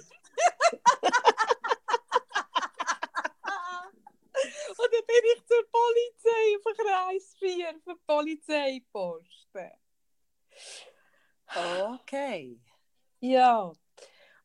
[4.78, 9.70] Und dann bin ich zur Polizei auf Kreis 4 für die Polizeiposten.
[11.94, 12.60] Okay.
[13.20, 13.72] Ja.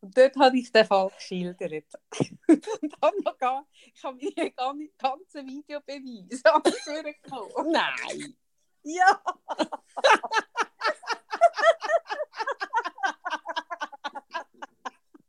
[0.01, 1.85] Und dort habe ich den Fall geschildert.
[2.47, 6.43] Und habe noch gar, ich habe meine gan- ganzen Videobeweise
[7.03, 7.71] durchgekommen.
[7.71, 8.37] Nein.
[8.83, 9.21] Ja!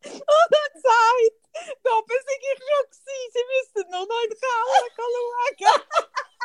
[0.05, 1.44] Und er gesagt,
[1.83, 5.83] da oben sei ich schon gewesen, sie müssten noch in den Keller schauen.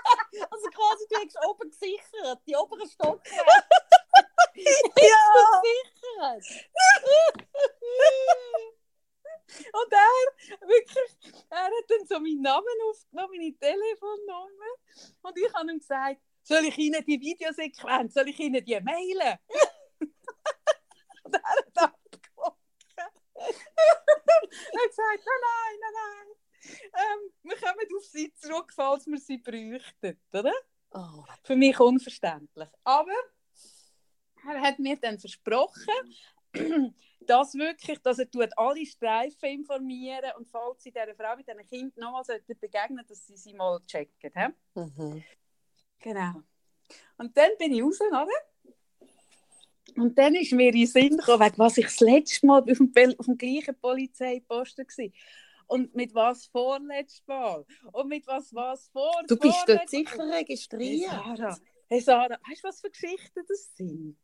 [0.49, 3.43] Also quasi, du hast oben gesichert, die oberen Stockwerke
[4.55, 5.61] Ja!
[5.61, 6.45] gesichert.
[9.73, 11.11] Und er, wirklich,
[11.49, 14.73] er hat dann so meinen Namen aufgenommen, meine Telefonnummer.
[15.21, 19.37] Und ich habe ihm gesagt, soll ich Ihnen die Videosequenz, soll ich Ihnen die mailen?
[21.23, 22.08] Und er hat abgewogen.
[23.39, 26.35] Er hat gesagt, nein, nein, nein, nein.
[26.93, 30.53] Ähm, wir kommen auf Sie zurück, falls wir sie bräuchten, oder?
[30.91, 32.69] Oh, Für mich unverständlich.
[32.83, 33.15] Aber
[34.47, 36.15] er hat mir dann versprochen,
[37.21, 41.67] dass wirklich, dass er tut alle Streifen informieren und falls sie dieser Frau mit diesen
[41.67, 44.31] Kindern nochmal sollten begegnen, dass sie sie mal checken.
[44.33, 44.79] He?
[44.79, 45.23] mhm.
[45.99, 46.41] Genau.
[47.17, 48.27] Und dann bin ich raus, oder?
[49.97, 52.65] Und dann ist mir in den Sinn gekommen, wegen was ich das letzte Mal auf
[52.65, 55.09] dem, auf dem gleichen Polizeiposten war.
[55.67, 57.65] Und mit was vorletztes Mal.
[57.91, 60.31] Und mit was was vor Du bist dort sicher Mal.
[60.31, 61.11] Hey registriert.
[61.11, 64.17] Sarah, hey Sarah, weißt du, was für Geschichten das sind?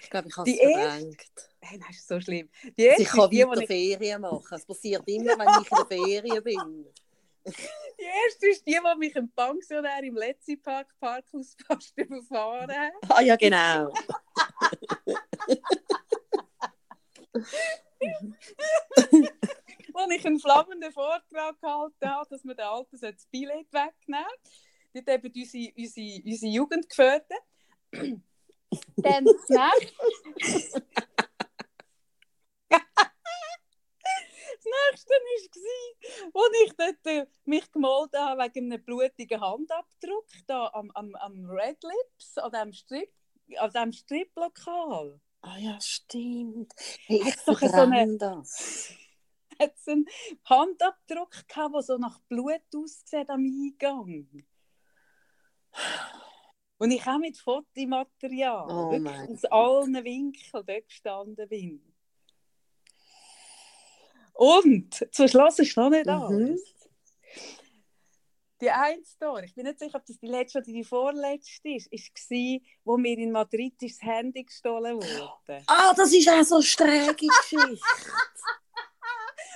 [0.00, 1.50] Ich glaube, ich habe es verdrängt.
[1.60, 2.48] Hey, das ist so schlimm.
[2.76, 4.54] Die erste ich kann ist die, Ferien machen.
[4.54, 6.86] Es passiert immer, wenn ich in der Ferien bin.
[7.98, 12.92] die erste ist die, die mich ein Pensionär im Letzi Park Parkhaus fast überfahren hat.
[13.08, 13.92] Ah ja, genau.
[19.94, 24.26] Als ich einen flammenden Vortrag gehalten habe, dass wir den Alten das Billett wegnehmen
[24.94, 27.42] Dort eben unsere, unsere, unsere Jugend gefördert.
[28.96, 30.82] Dann das nächste.
[34.90, 35.14] nächste
[36.32, 41.14] war, als ich dort äh, mich gemalt habe wegen einem blutigen Handabdruck da am, am,
[41.16, 43.12] am Red Lips, an diesem Strip,
[43.56, 45.20] an diesem Striplokal.
[45.42, 46.72] Ah ja, stimmt.
[47.06, 48.94] Hey, ich doch so eine- das.
[49.58, 50.06] hat es einen
[50.44, 54.44] Handabdruck gehabt, der so nach Blut aussieht am Eingang.
[56.78, 61.91] Und ich auch mit Fotomaterial, Oh wirklich aus allen Winkeln dort gestanden bin.
[64.34, 66.12] Und zum Schluss ist noch nicht Mhm.
[66.12, 66.74] alles.
[68.60, 69.02] Die eine
[69.44, 73.18] ich bin nicht sicher, ob das die letzte oder die vorletzte ist, war, wo mir
[73.18, 75.62] in Madrid das Handy gestohlen wurde.
[75.66, 77.80] Ah, das ist auch so eine schräge Geschichte.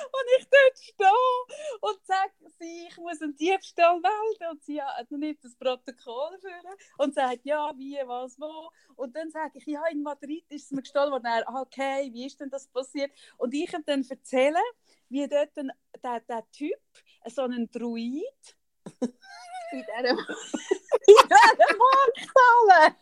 [0.06, 4.50] Und ich dort stehe und sage sie, ich muss einen Diebstahl melden.
[4.50, 8.70] Und sie hat nicht das Protokoll führen und sagt, ja, wie, was, wo.
[8.96, 11.26] Und dann sage ich, ja, in Madrid ist es mir gestohlen worden.
[11.26, 13.12] Er, ah, okay, wie ist denn das passiert?
[13.36, 14.62] Und ich ihm dann erzählen,
[15.08, 15.72] wie dort ein,
[16.02, 16.80] der, der Typ,
[17.26, 18.56] so ein Druid,
[19.00, 22.96] in dieser, in dieser Markthalle.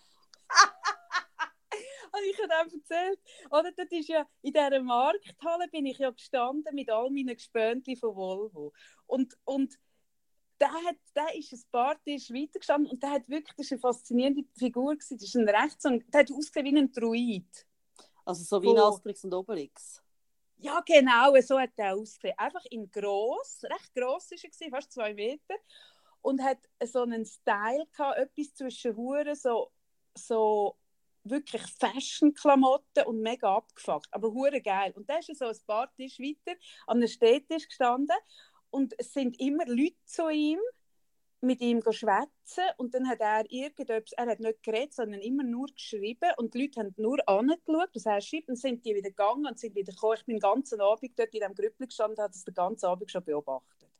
[2.14, 3.18] Und ich habe erzählt,
[3.50, 7.96] oder, das ist ja, in dieser Markthalle bin ich ja gestanden mit all meinen Gespönchen
[7.96, 8.72] von Volvo.
[9.07, 9.74] Und, und
[10.61, 13.81] der, hat, der ist ein paar Tische weitergestanden und der hat wirklich, das war eine
[13.81, 15.18] faszinierende Figur, gewesen.
[15.18, 17.66] das ist ein Rechts, der hat ausgesehen wie ein Druid.
[18.24, 20.00] Also so wie in Asterix und Obelix.
[20.59, 22.38] Ja, genau, so hat er ausgesehen.
[22.38, 25.57] Einfach in gross, recht gross war er, gewesen, fast zwei Meter.
[26.22, 29.70] Und hat so einen Style gehabt, etwas zwischen Huren, so,
[30.14, 30.79] so
[31.25, 34.93] wirklich Fashion-Klamotten und mega abgefuckt, aber hure geil.
[34.95, 38.17] Und da ist so ein paar Tisch weiter an einem Städtisch gestanden
[38.71, 40.59] und es sind immer Leute zu ihm,
[41.45, 45.67] mit ihm schwätzen und dann hat er irgendetwas, er hat nicht geredet, sondern immer nur
[45.67, 49.47] geschrieben und die Leute haben nur angeschaut, was er schreibt, dann sind die wieder gegangen
[49.47, 50.17] und sind wieder gekommen.
[50.19, 52.87] Ich bin den ganzen Abend dort in diesem Grüppel gestanden und habe das den ganzen
[52.87, 53.91] Abend schon beobachtet.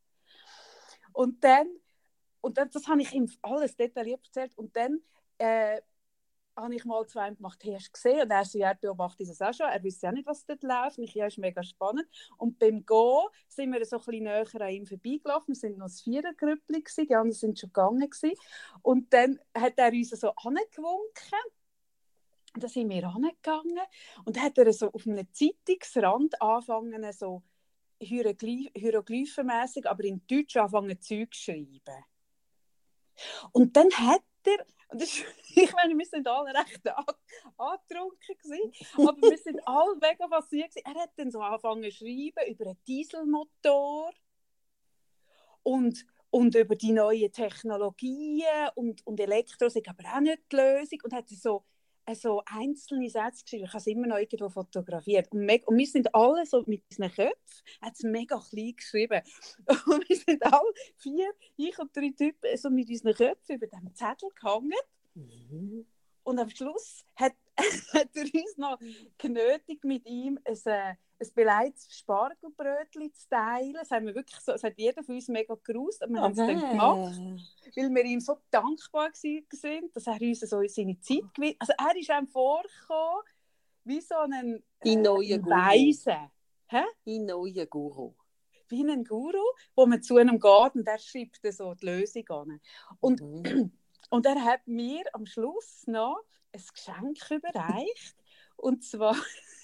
[1.13, 1.69] Und dann,
[2.41, 5.01] und das habe ich ihm alles detailliert erzählt und dann
[5.39, 5.81] äh,
[6.57, 8.23] habe ich mal zu ihm gemacht, hey, hast du gesehen?
[8.23, 10.63] Und er so, ja, er beobachtet das auch schon, er wusste ja nicht, was dort
[10.63, 10.99] läuft.
[10.99, 12.07] Und ich, ja, ist mega spannend.
[12.37, 15.49] Und beim Gehen sind wir so ein bisschen näher an ihm vorbeigelaufen.
[15.49, 18.09] Wir sind noch ein Vierergrüppli, die anderen sind schon gegangen.
[18.09, 18.35] Gewesen.
[18.83, 21.39] Und dann hat er uns so angewunken.
[22.55, 23.81] Und dann sind wir angegangen
[24.25, 27.43] und dann hat er so auf einem Zeitungsrand angefangen, so
[27.99, 32.05] hieroglyphenmäßig, aber in Deutsch angefangen Zeug zu schreiben.
[33.53, 35.11] Und dann hat er und das,
[35.55, 36.83] ich meine, wir sind alle recht
[37.57, 42.49] angetrunken gewesen, aber wir sind alle mega fasziniert Er hat dann so angefangen zu schreiben
[42.49, 44.13] über einen Dieselmotor
[45.65, 50.99] und, und über die neuen Technologien und, und Elektro sind aber auch nicht die Lösung.
[51.03, 51.65] Und hat so
[52.13, 53.65] so einzelne Sätze geschrieben.
[53.65, 55.33] Ich habe es immer noch irgendwo fotografiert.
[55.33, 59.23] Und, und wir sind alle so mit unseren Köpfen, hat es mega klein geschrieben.
[59.87, 63.95] Und wir sind alle vier, ich und drei Typen, so mit unseren Köpfen über diesem
[63.95, 64.73] Zettel gehangen.
[65.15, 65.87] Mhm.
[66.25, 67.35] Und am Schluss hat,
[67.93, 68.79] hat er uns noch
[69.19, 73.75] genötigt, mit ihm ein, äh, ein beleidigtes Spargelbrötchen zu teilen.
[73.75, 76.33] Das, haben wir wirklich so, das hat jeder von uns mega gerust, aber wir haben
[76.33, 77.21] es dann gemacht,
[77.77, 81.57] weil wir ihm so dankbar waren, dass er uns so seine Zeit gewinnt.
[81.59, 83.23] Also er ist einem vorgekommen
[83.85, 86.31] wie so ein, äh, Weise.
[86.69, 86.85] Hä?
[87.07, 88.15] Ein neuer Guru.
[88.69, 89.45] Wie ein Guru,
[89.77, 92.61] wo man zu einem geht und der schreibt so die Lösung an.
[93.01, 93.73] Und, mhm.
[94.11, 98.17] und er hat mir am Schluss noch ein Geschenk überreicht.
[98.57, 99.17] und zwar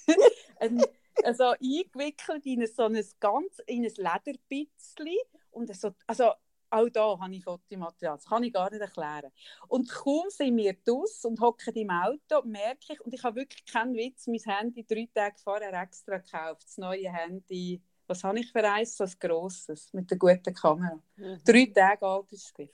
[0.60, 0.82] ein
[1.24, 5.18] also eingewickelt in so ein ganz in ein Lederbitzli
[5.50, 6.32] und so, also
[6.70, 9.32] auch da habe ich Fotomaterial, das kann ich gar nicht erklären.
[9.68, 13.64] Und kaum sind wir draus und hocken im Auto, merke ich, und ich habe wirklich
[13.64, 18.52] keinen Witz, mein Handy drei Tage vorher extra gekauft, das neue Handy, was habe ich
[18.52, 21.00] für eins, so ein grosses, mit der guten Kamera.
[21.16, 21.40] Mhm.
[21.44, 22.68] Drei Tage alt ist es.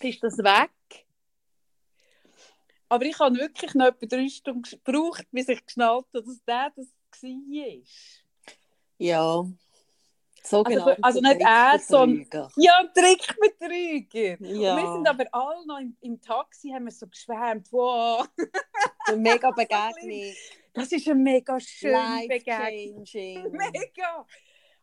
[0.00, 1.05] Ist das weg?
[2.88, 6.72] Aber ich habe wirklich noch etwa drei Stunden gebraucht, bis ich geschnallt habe, dass der
[6.76, 7.82] das war.
[8.98, 9.46] Ja.
[10.42, 14.40] So also, also nicht er, sondern ja, ein Trickbetrüger.
[14.44, 14.76] Ja.
[14.76, 18.28] wir sind aber alle noch im, im Taxi, haben wir so geschwärmt, wow.
[19.08, 20.34] Eine mega Begegnung.
[20.72, 23.04] Das ist eine mega schöne Begegnung.
[23.52, 24.26] Mega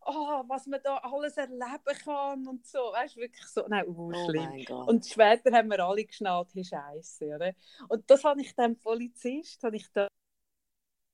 [0.05, 2.79] oh, was man da alles erleben kann und so.
[2.79, 4.65] Weißt du, wirklich so, nein, oh, schlimm.
[4.87, 7.53] und später haben wir alle geschnallt, hey, Scheiße, oder?
[7.87, 10.07] Und das habe ich dem Polizist, habe ich da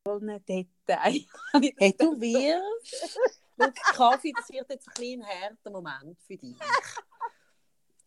[0.05, 1.25] ein Detail.
[1.77, 3.19] hey, du wirst.
[3.93, 6.57] Kaffee, das wird jetzt ein kleiner härter Moment für dich.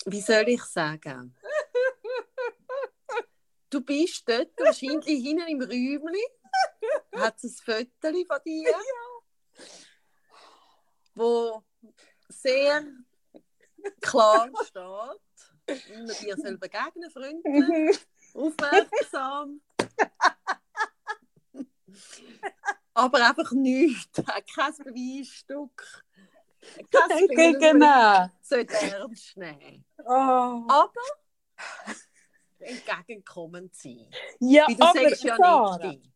[0.06, 1.36] Wie soll ich sagen?
[3.68, 6.16] Du bist dort wahrscheinlich hinten im Räumchen.
[7.14, 8.70] Hat es ein Foto von dir?
[8.70, 9.01] Ja
[11.14, 11.62] wo
[12.28, 12.84] sehr
[14.00, 17.98] klar steht, wie man dir soll begegnen freundlich,
[18.34, 19.60] aufmerksam.
[22.94, 24.22] Aber einfach nichts,
[24.54, 26.04] kein Beweisstück.
[26.90, 28.28] Kein Film, genau.
[28.40, 29.84] sollte ernst nehmen.
[30.04, 30.64] Oh.
[30.68, 30.92] Aber
[32.60, 34.08] entgegenkommen sein.
[34.38, 36.12] Ja, Wie du aber sagst ja nicht.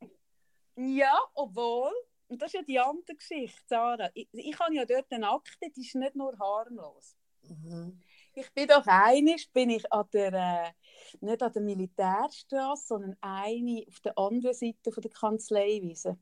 [0.77, 1.93] Ja, obwohl
[2.29, 4.11] und das ist ja die andere Geschichte, Sarah.
[4.15, 7.17] Ich, ich habe ja dort eine Akte, die ist nicht nur harmlos.
[7.43, 8.01] Mhm.
[8.35, 10.73] Ich bin doch einig, bin ich an der, äh,
[11.21, 16.19] nicht an der Militärstraße, sondern eine auf der anderen Seite von der Kanzleiwiese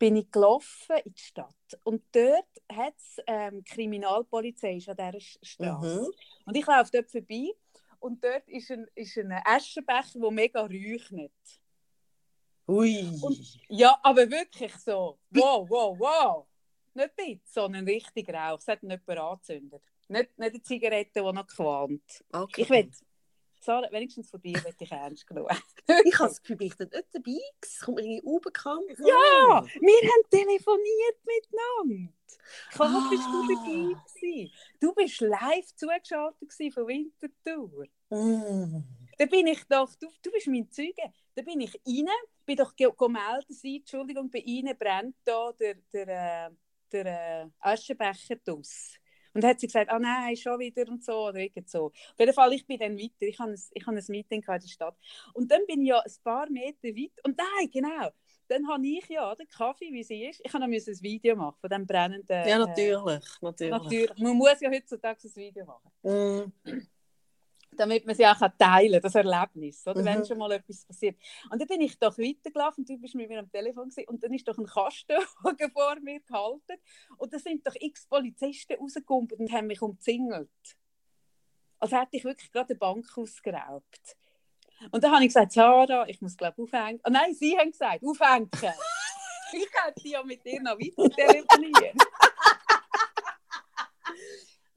[0.00, 1.78] bin ich gelaufen in die Stadt.
[1.84, 6.00] Und dort hat es ähm, Kriminalpolizei an dieser Straße.
[6.00, 6.12] Mhm.
[6.46, 7.50] Und ich laufe dort vorbei
[8.00, 11.32] und dort ist ein, ist ein Aschenbecher, der mega räuchnet.
[12.70, 13.18] Ui.
[13.20, 15.18] Und, ja, aber wirklich so.
[15.30, 16.46] Wow, wow, wow.
[16.94, 18.58] Nicht Bit, sondern richtig Rauch.
[18.58, 19.82] Es hat nicht jemand angezündet.
[20.08, 22.24] Nicht, nicht eine Zigarette, die noch qualmt.
[22.32, 22.62] Okay.
[22.62, 22.90] Ich will,
[23.60, 25.48] Sarah, wenigstens von dir will ich ernst genommen.
[26.04, 27.38] ich habe das Gefühl, ich bin nicht dabei.
[27.60, 32.12] Es kommt irgendwie unbekannt Ja, wir haben telefoniert miteinander.
[32.72, 33.08] Kaum ah.
[33.10, 34.52] bist du dabei gewesen.
[34.80, 37.86] Du bist live zugeschaltet von Winterthur.
[38.10, 38.82] Mm.
[39.18, 41.12] Da bin ich doch, du, du bist mein Zeuge.
[41.34, 42.08] Da bin ich rein,
[42.50, 46.50] bin doch gemeldet sein, Entschuldigung, bei Ihnen brennt da der, der, äh,
[46.90, 48.96] der, äh, Aschenbecher aus.
[49.32, 51.86] Und dann hat sie gesagt, ah nein, schon wieder und so oder irgend so.
[51.86, 53.12] Auf jeden Fall, ich bin dann weiter.
[53.20, 54.96] Ich habe ein, ich habe ein Meeting in der Stadt.
[55.34, 57.12] Und dann bin ich ja ein paar Meter weit.
[57.24, 58.10] Und nein, genau.
[58.48, 60.40] Dann habe ich ja den Kaffee, wie sie ist.
[60.44, 62.48] Ich habe noch ein Video machen von dem brennenden.
[62.48, 62.96] Ja, natürlich.
[63.06, 63.70] Äh, natürlich.
[63.70, 64.18] natürlich.
[64.18, 65.92] Man muss ja heutzutage ein Video machen.
[66.02, 66.80] Mm.
[67.76, 70.00] Damit man sie auch teilen kann, das Erlebnis, oder?
[70.00, 70.04] Mhm.
[70.04, 71.16] wenn schon mal etwas passiert.
[71.50, 74.32] Und dann bin ich doch weitergelaufen, du bist mit mir am Telefon gewesen, und dann
[74.32, 76.80] ist doch ein Kastenwagen vor mir gehalten
[77.16, 80.50] und da sind doch x Polizisten rausgekommen und haben mich umzingelt.
[81.78, 84.16] Als hätte ich wirklich gerade eine Bank ausgeraubt.
[84.90, 87.00] Und dann habe ich gesagt, Sarah, ich muss glaube aufhängen.
[87.06, 88.50] Oh nein, sie haben gesagt, aufhängen.
[89.52, 91.98] ich hätte ja mit dir noch weiter telefonieren.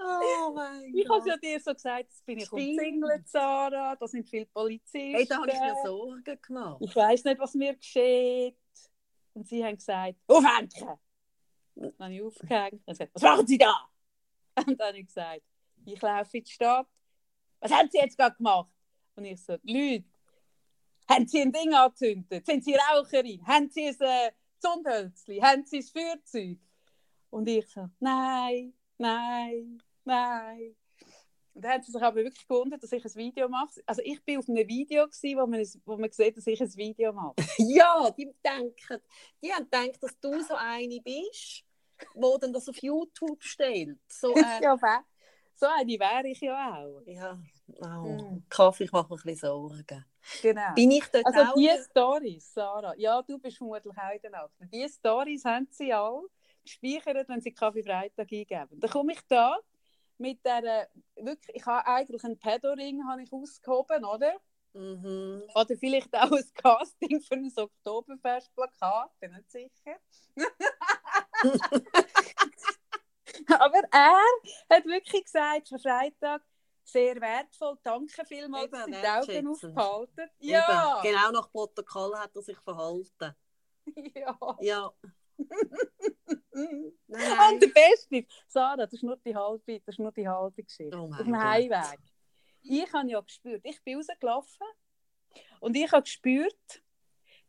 [0.05, 0.59] Oh
[0.93, 5.15] Ich habe ja dir so gesagt, jetzt bin ich umzingelt, Sarah, da sind viele Polizisten.
[5.15, 6.77] Hey, da habe ich mir Sorgen gemacht.
[6.81, 8.57] ich weiß nicht, was mir geschieht.
[9.33, 10.99] Und sie haben gesagt, aufhängen!
[11.75, 13.73] Dann habe ich aufgehängt und gesagt, was machen Sie da?
[14.55, 15.41] Und dann habe ich gesagt,
[15.85, 16.87] ich laufe in die Stadt.
[17.59, 18.69] Was haben Sie jetzt gerade gemacht?
[19.15, 20.05] Und ich so, Leute,
[21.09, 22.45] haben Sie ein Ding angezündet?
[22.45, 23.45] Sind Sie Raucherin?
[23.47, 25.39] Haben Sie ein äh, Zündhölzli?
[25.39, 26.59] Haben Sie ein Feuerzeug?
[27.29, 30.75] Und ich so, nein, nein, nein.
[31.55, 33.79] Und dann haben sie sich aber wirklich gewundert, dass ich ein Video mache.
[33.85, 36.59] Also ich bin auf einem Video, gewesen, wo, man, es- wo man sieht, dass ich
[36.59, 37.35] ein Video mache.
[37.59, 39.01] Ja, die denken,
[39.41, 41.63] die haben gedacht, dass du so eine bist,
[42.15, 43.99] wo dann das auf YouTube stellt.
[44.07, 44.75] So, äh, ja,
[45.55, 47.01] so eine wäre ich ja auch.
[47.05, 47.37] ja,
[47.81, 48.43] oh, Mm.
[48.49, 50.05] Kaffee, ich mache mir ein bisschen Sorgen.
[50.41, 50.73] Genau.
[50.73, 51.53] Bin ich dort Also auch?
[51.53, 54.53] die Stories, Sarah, ja, du bist vermutlich auch in der Nacht.
[54.73, 56.23] Die Stories haben sie alle
[56.63, 58.79] gespeichert, wenn sie Kaffee Freitag eingeben.
[58.79, 59.55] Dann komme ich da
[60.17, 64.39] mit der, wirklich, ich habe eigentlich einen Pedoring habe ich ausgehoben, oder?
[64.73, 65.43] Mhm.
[65.53, 69.99] Oder vielleicht auch ein Casting für ein Oktoberfestplakat, bin nicht sicher.
[73.47, 74.17] Aber er
[74.69, 76.43] hat wirklich gesagt, für Freitag
[76.83, 80.29] sehr wertvoll, danke vielmals, dass Sie die Augen aufgehalten.
[80.39, 83.35] Ja, Eben, genau nach Protokoll hat er sich verhalten.
[84.15, 84.37] ja.
[84.59, 84.93] Ja.
[85.37, 90.27] Und Nein, der Beste ist, Sarah, das ist nur die halbe, das ist nur die
[90.27, 90.97] halbe Geschichte.
[90.97, 91.41] Oh Auf dem Gott.
[91.41, 91.99] Heimweg.
[92.61, 94.67] Ich habe ja gespürt, ich bin rausgelaufen
[95.59, 96.83] und ich habe gespürt,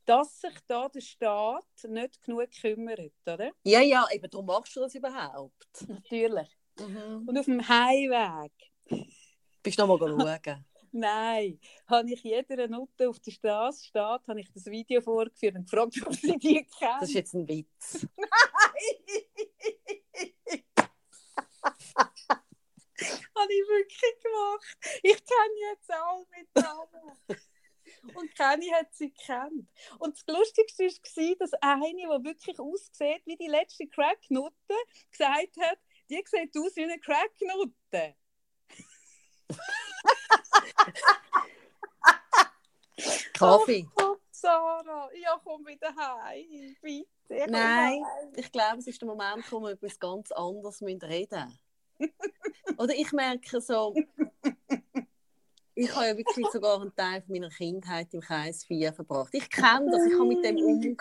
[0.07, 3.51] dass sich da der Staat nicht genug kümmert, oder?
[3.63, 5.89] Ja, ja, eben darum machst du das überhaupt.
[5.89, 6.49] Natürlich.
[6.79, 7.25] Mhm.
[7.27, 8.53] Und auf dem Heimweg,
[9.63, 10.65] Bist du noch mal schauen?
[10.95, 15.71] Nein, habe ich jeder Nutte auf der Straße steht, habe ich das Video vorgeführt und
[15.71, 16.97] gefragt, ob sie die kennen.
[17.01, 18.07] Das ist jetzt ein Witz.
[23.37, 24.77] habe ich wirklich gemacht.
[25.03, 27.19] Ich kenne jetzt alle mit Namen.
[28.15, 29.67] Und keine hat sie gekannt.
[29.99, 34.75] Und das Lustigste war, dass eine, die wirklich aussieht wie die letzte Cracknutte,
[35.11, 35.79] gesagt hat,
[36.11, 38.15] die sieht aus wie eine Cracknutte.
[43.35, 43.89] Kaffee.
[43.97, 46.77] Oh Sarah, ja, komm wieder heim.
[46.81, 47.51] Bitte.
[47.51, 48.33] Nein, heim.
[48.37, 51.59] ich glaube, es ist der Moment, wo wir etwas ganz anderes reden
[51.99, 52.13] müssen.
[52.77, 53.95] Oder ich merke so,
[55.75, 59.31] ich habe ja wirklich sogar einen Teil meiner Kindheit im Kreis 4 verbracht.
[59.33, 60.97] Ich kenne das, ich kann mit dem umgehen.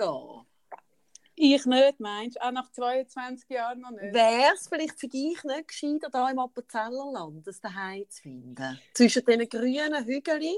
[1.35, 2.43] Ich nicht, meinst du?
[2.43, 4.13] Auch nach 22 Jahren noch nicht.
[4.13, 8.79] Wäre es vielleicht für dich nicht gescheiter, da im Appenzellerland das daheim zu finden?
[8.93, 10.55] Zwischen diesen grünen Hügeln?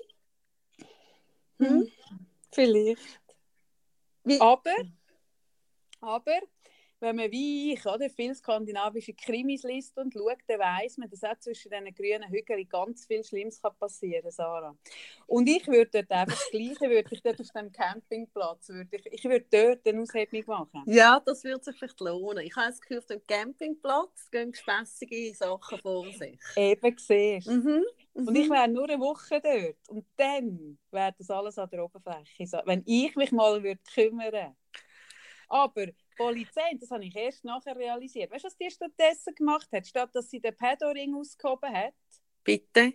[1.59, 1.89] Hm?
[2.51, 3.21] Vielleicht.
[4.23, 4.75] Wie- Aber,
[6.01, 6.39] aber,
[7.05, 11.23] wenn man wie ich oder, viel skandinavische Krimis liest und schaut, dann weiss man, dass
[11.23, 14.75] auch zwischen diesen grünen Hügeln ganz viel Schlimmes kann passieren Sarah.
[15.27, 19.05] Und ich würde dort einfach das Gleiche, würde ich dort auf dem Campingplatz, würde ich,
[19.05, 20.83] ich würde dort eine Aushebung machen.
[20.87, 22.43] Ja, das würde sich vielleicht lohnen.
[22.43, 26.39] Ich habe das Gefühl, auf dem Campingplatz gehen spässige Sachen vor sich.
[26.55, 27.51] Eben siehst du.
[27.51, 27.85] Mhm.
[28.13, 29.89] Und ich wäre nur eine Woche dort.
[29.89, 32.45] Und dann wäre das alles an der Oberfläche.
[32.65, 34.55] Wenn ich mich mal würde kümmern
[35.49, 38.31] Aber die Polizei, das habe ich erst nachher realisiert.
[38.31, 39.87] Weißt du, was die stattdessen gemacht hat?
[39.87, 41.93] Statt dass sie den Pedoring ausgehoben hat,
[42.43, 42.93] Bitte?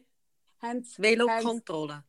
[0.60, 1.02] haben sie.
[1.02, 2.04] Velokontrolle.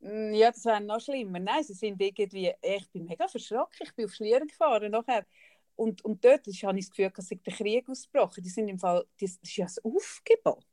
[0.00, 1.40] Ja, das wäre noch schlimmer.
[1.40, 2.52] Nein, sie sind irgendwie.
[2.62, 3.80] Ich bin mega verschrocken.
[3.80, 5.26] Ich bin auf Schlieren gefahren nachher.
[5.74, 8.42] Und, und dort ist, habe ich das Gefühl, dass sich der Krieg ausgebrochen.
[8.42, 9.04] Die sind im Fall.
[9.20, 10.64] Das das ist ja ein Aufgebot.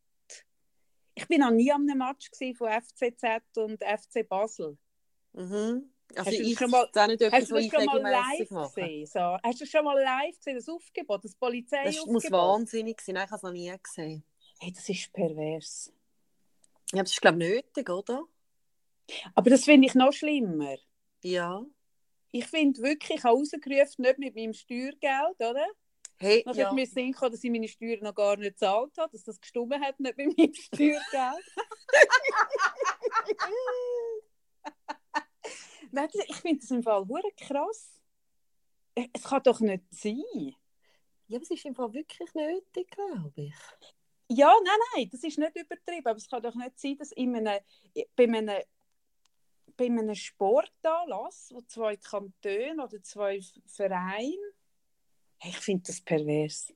[1.15, 4.77] Ich bin noch nie an einem Match von FCZ und FC Basel.
[5.33, 5.94] Mhm.
[6.15, 8.73] Also Hast ich schon mal- das etwas, Hast du das ich schon mal live mache.
[8.75, 9.05] gesehen?
[9.07, 13.15] So, hast du schon mal live gesehen, das Aufgebot, das Polizei Das muss wahnsinnig sein.
[13.15, 14.23] Nein, ich habe es noch nie gesehen.
[14.59, 15.91] Hey, das ist pervers.
[16.93, 18.23] Ja, das ist, glaube ich, nötig, oder?
[19.33, 20.77] Aber das finde ich noch schlimmer.
[21.23, 21.65] Ja.
[22.31, 25.65] Ich finde wirklich, ich habe rausgerufen, nicht mit meinem Steuergeld, oder?
[26.17, 26.53] Hey, ja.
[26.53, 26.73] ja.
[26.73, 29.81] mir Sinn gekommen, dass ich meine Steuern noch gar nicht gezahlt habe, dass das gestummen
[29.81, 31.01] hat, nicht mit meinem Steuergeld.
[35.95, 38.01] Nein, ich finde das im Fall hure krass.
[38.95, 40.21] Äh, Es kann doch nicht sein.
[41.27, 43.53] ja, aber es ist im Fall wirklich nötig, glaube ich.
[44.27, 46.05] Ja, nein, nein, das ist nicht übertrieben.
[46.05, 47.61] Aber es kann doch nicht sein, dass in einem,
[48.15, 48.61] bei, einem,
[49.77, 54.51] bei einem Sportanlass, wo zwei Kantone oder zwei Vereine,
[55.37, 56.73] hey, ich finde das pervers.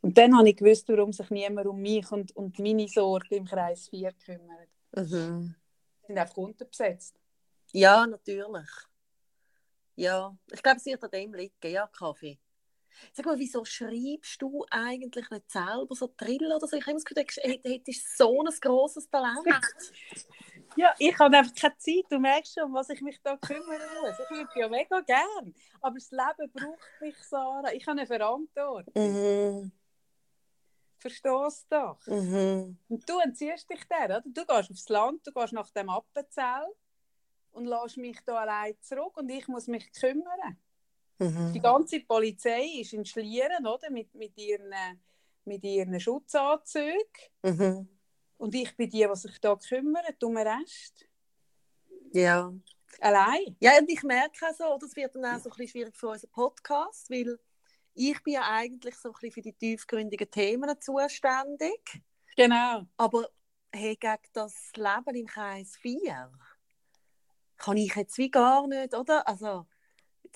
[0.00, 3.44] Und dann habe ich gewusst, warum sich niemand um mich und, und meine Sorgen im
[3.46, 4.68] Kreis 4 kümmert.
[4.94, 5.56] Mhm.
[6.02, 7.18] Die sind einfach unterbesetzt.
[7.72, 8.68] Ja, natürlich.
[9.96, 11.54] Ja, ich glaube, es wird an dem liegen.
[11.64, 12.38] Ja, Kaffee.
[13.12, 16.76] Sag mal, wieso schreibst du eigentlich nicht selber so Drill oder so?
[16.76, 19.46] Ich habe immer Gefühl, du hätt- hättest so ein grosses Talent.
[20.76, 22.04] Ja, ich habe einfach keine Zeit.
[22.08, 24.14] Du merkst schon, was ich mich da kümmern muss.
[24.20, 25.52] Ich würde ja mega gern.
[25.80, 27.72] Aber das Leben braucht mich, Sarah.
[27.72, 28.92] Ich habe eine Verantwortung.
[28.94, 29.72] Mhm.
[30.98, 32.06] Verstehst du doch?
[32.06, 32.78] Mhm.
[32.88, 34.22] Und du entziehst dich der, oder?
[34.24, 36.66] Du gehst aufs Land, du gehst nach dem Appenzell
[37.58, 40.56] und lässt mich da allein zurück und ich muss mich kümmern.
[41.20, 41.60] Die Mhm.
[41.62, 43.90] ganze Polizei ist in Schlieren, oder?
[43.90, 44.72] Mit, mit, ihren,
[45.44, 46.96] mit ihren Schutzanzügen.
[47.42, 47.88] Mhm.
[48.36, 51.04] Und ich bin die, die sich da kümmern, um den Rest.
[52.12, 52.52] Ja.
[53.00, 53.56] Allein.
[53.60, 56.08] Ja, und ich merke auch so, das wird dann auch so ein bisschen schwierig für
[56.08, 57.38] unseren Podcast, weil
[57.94, 62.00] ich bin ja eigentlich so ein bisschen für die tiefgründigen Themen zuständig.
[62.36, 62.86] Genau.
[62.96, 63.28] Aber
[63.72, 66.30] hey, gegen das Leben im Kreis 4
[67.58, 69.26] kann ich jetzt wie gar nicht, oder?
[69.26, 69.66] Also,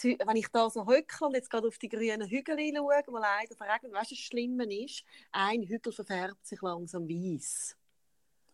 [0.02, 3.54] wenn ich da so hücke und jetzt gerade auf die grünen Hügel schaue, wo leider
[3.56, 7.76] verregnet, weißt du, das Schlimme ist, ein Hügel verfärbt sich langsam weiß.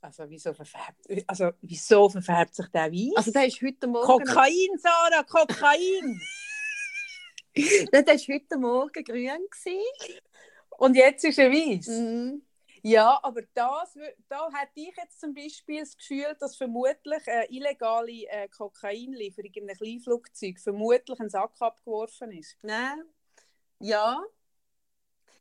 [0.00, 3.16] Also wieso verfärbt, also, wieso verfärbt sich der weiß?
[3.16, 4.24] Also, der ist heute Morgen.
[4.24, 6.20] Kokain, Sarah, Kokain!
[7.92, 9.30] Nein, der ist heute Morgen grün.
[9.50, 10.20] Gewesen.
[10.78, 11.88] Und jetzt ist er weiß.
[11.88, 12.42] Mhm.
[12.82, 13.96] Ja, aber das,
[14.28, 19.68] da hätte ich jetzt zum Beispiel das Gefühl, dass vermutlich eine illegale äh, Kokainlieferung in
[19.68, 22.56] einem Kleinflugzeug vermutlich ein Sack abgeworfen ist.
[22.62, 23.04] Nein.
[23.80, 24.22] Ja,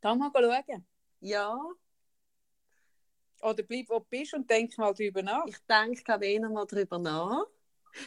[0.00, 0.86] Da mal schauen.
[1.20, 1.58] ja.
[3.40, 5.46] Oder bleib, wo du bist und denk mal drüber nach.
[5.46, 7.46] Ich denke, ich, noch mal darüber nach.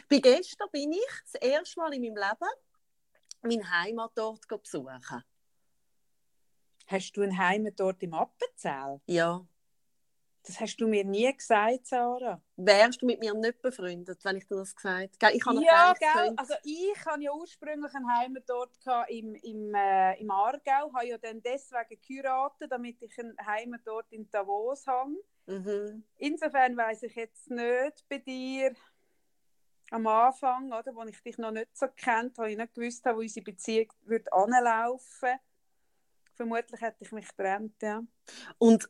[0.09, 2.51] Bei gestern bin ich das erste Mal in meinem Leben
[3.41, 5.23] meinen Heimatort besuchen.
[6.91, 8.99] Hast du ein Heim dort im Appenzell?
[9.05, 9.45] Ja.
[10.43, 12.41] Das hast du mir nie gesagt, Sarah.
[12.57, 15.33] Wärst du mit mir nicht befreundet, wenn ich dir das gesagt habe?
[15.33, 16.33] Ich habe Ja, gell?
[16.35, 21.07] Also ich hatte ja ursprünglich ein Heim dort gehabt im, im, äh, im Aargau, habe
[21.07, 25.11] ja dann deswegen geheiratet, damit ich ein Heim dort in Davos habe.
[25.45, 26.03] Mhm.
[26.17, 28.73] Insofern weiß ich jetzt nicht bei dir
[29.91, 33.19] am Anfang, oder, wo ich dich noch nicht so kennt, habe ich nicht gewusst, wo
[33.19, 35.37] unsere Beziehung wird anlaufen.
[36.41, 38.01] Vermutlich hätte ich mich getrennt, ja.
[38.57, 38.89] Und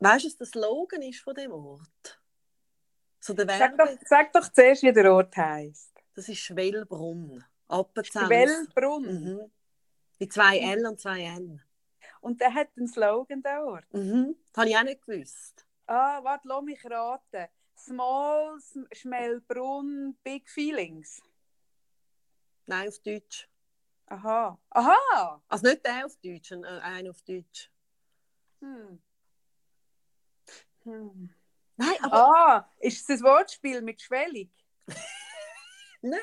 [0.00, 2.20] weißt du, was der Slogan ist von dem Ort?
[3.20, 5.92] So der Sag doch, sag doch zuerst, wie der Ort heisst.
[6.16, 7.44] das ist Schwellbrunn.
[7.68, 8.26] Appenzell.
[8.26, 9.04] Quellbrunn.
[9.04, 9.52] Mhm.
[10.18, 11.62] Mit zwei L und zwei N.
[12.20, 13.92] Und der hat einen Slogan, der Ort.
[13.94, 14.34] Mhm.
[14.52, 15.64] Das habe ich auch nicht gewusst.
[15.86, 17.46] Ah, warte, lass mich raten.
[17.78, 21.22] Small, Sm- Schmellbrunn, Big Feelings.
[22.66, 23.48] Nein, auf Deutsch.
[24.12, 24.58] Aha.
[24.74, 25.42] Aha!
[25.48, 27.70] Also nicht der auf Deutsch, ein, äh, ein auf Deutsch.
[28.60, 29.00] Hm.
[30.84, 31.34] Hm.
[31.76, 34.50] Nein, aber, Ah, ist es ein Wortspiel mit schwellig?
[36.02, 36.20] nein,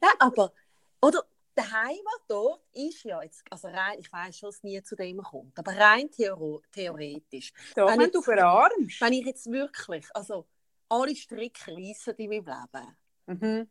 [0.00, 0.52] nein, aber
[1.00, 1.24] oder
[1.56, 5.22] der Heimatort ist ja jetzt, also rein, ich weiß schon, dass es nie zu dem
[5.22, 9.00] kommt, aber rein theo theoretisch, Doch, Wenn wenn, du verarmst.
[9.00, 10.46] wenn ich jetzt wirklich, also
[10.90, 13.70] alle Stricke reissen in meinem Leben, Mhm.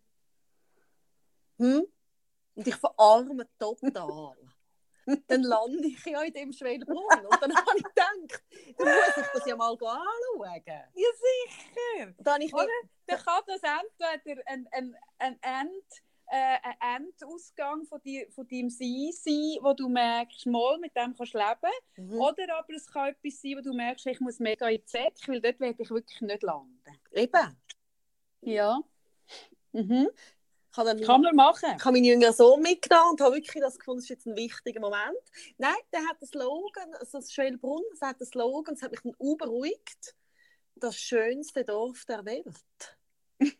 [1.59, 1.87] hm?
[2.59, 4.35] Und ich verarme total,
[5.27, 7.25] dann lande ich ja in dem Schwelbrunn.
[7.25, 8.43] Und dann habe ich gedacht,
[8.77, 10.61] dann muss ich das ja mal anschauen.
[10.65, 12.13] Ja, sicher.
[12.17, 12.67] Dann ich Oder?
[13.07, 15.83] Dann kann das entweder ein, ein, ein, End,
[16.27, 21.15] äh, ein Endausgang von, dir, von deinem Sein sein, wo du merkst, mal, mit dem
[21.15, 21.73] kannst du leben.
[21.95, 22.19] mhm.
[22.19, 25.31] Oder aber es kann etwas sein, wo du merkst, ich muss mega in die Säcke,
[25.31, 26.99] weil dort werde ich wirklich nicht landen.
[27.13, 27.57] eben,
[28.41, 28.81] Ja.
[29.71, 30.09] Mhm.
[30.77, 31.69] Habe dann Kann man machen.
[31.77, 34.35] Ich habe meinen jüngeren Sohn mitgenommen und habe wirklich das gefunden, das ist jetzt ein
[34.35, 35.17] wichtiger Moment.
[35.57, 39.01] Nein, der hat einen Slogan, also das Schwellbrunn, das hat einen Slogan, das hat mich
[39.01, 40.15] dann beruhigt.
[40.75, 42.97] Das schönste Dorf der Welt.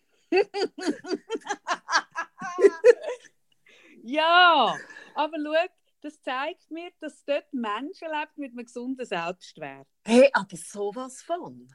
[4.04, 4.76] Ja,
[5.16, 9.88] aber schau, das zeigt mir, dass dort Menschen leben mit einem gesunden Selbstwert.
[10.06, 11.68] Hey, aber sowas von.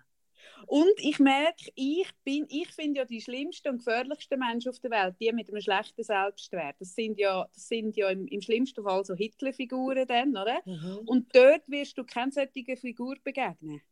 [0.67, 4.91] Und ich merke, ich bin, ich finde ja die schlimmsten und gefährlichsten Menschen auf der
[4.91, 6.77] Welt, die mit einem schlechten Selbstwert.
[6.81, 10.61] Das sind ja, das sind ja im, im schlimmsten Fall so Hitler-Figuren dann, oder?
[10.65, 11.01] Mhm.
[11.07, 13.83] Und dort wirst du keine solche Figur begegnen.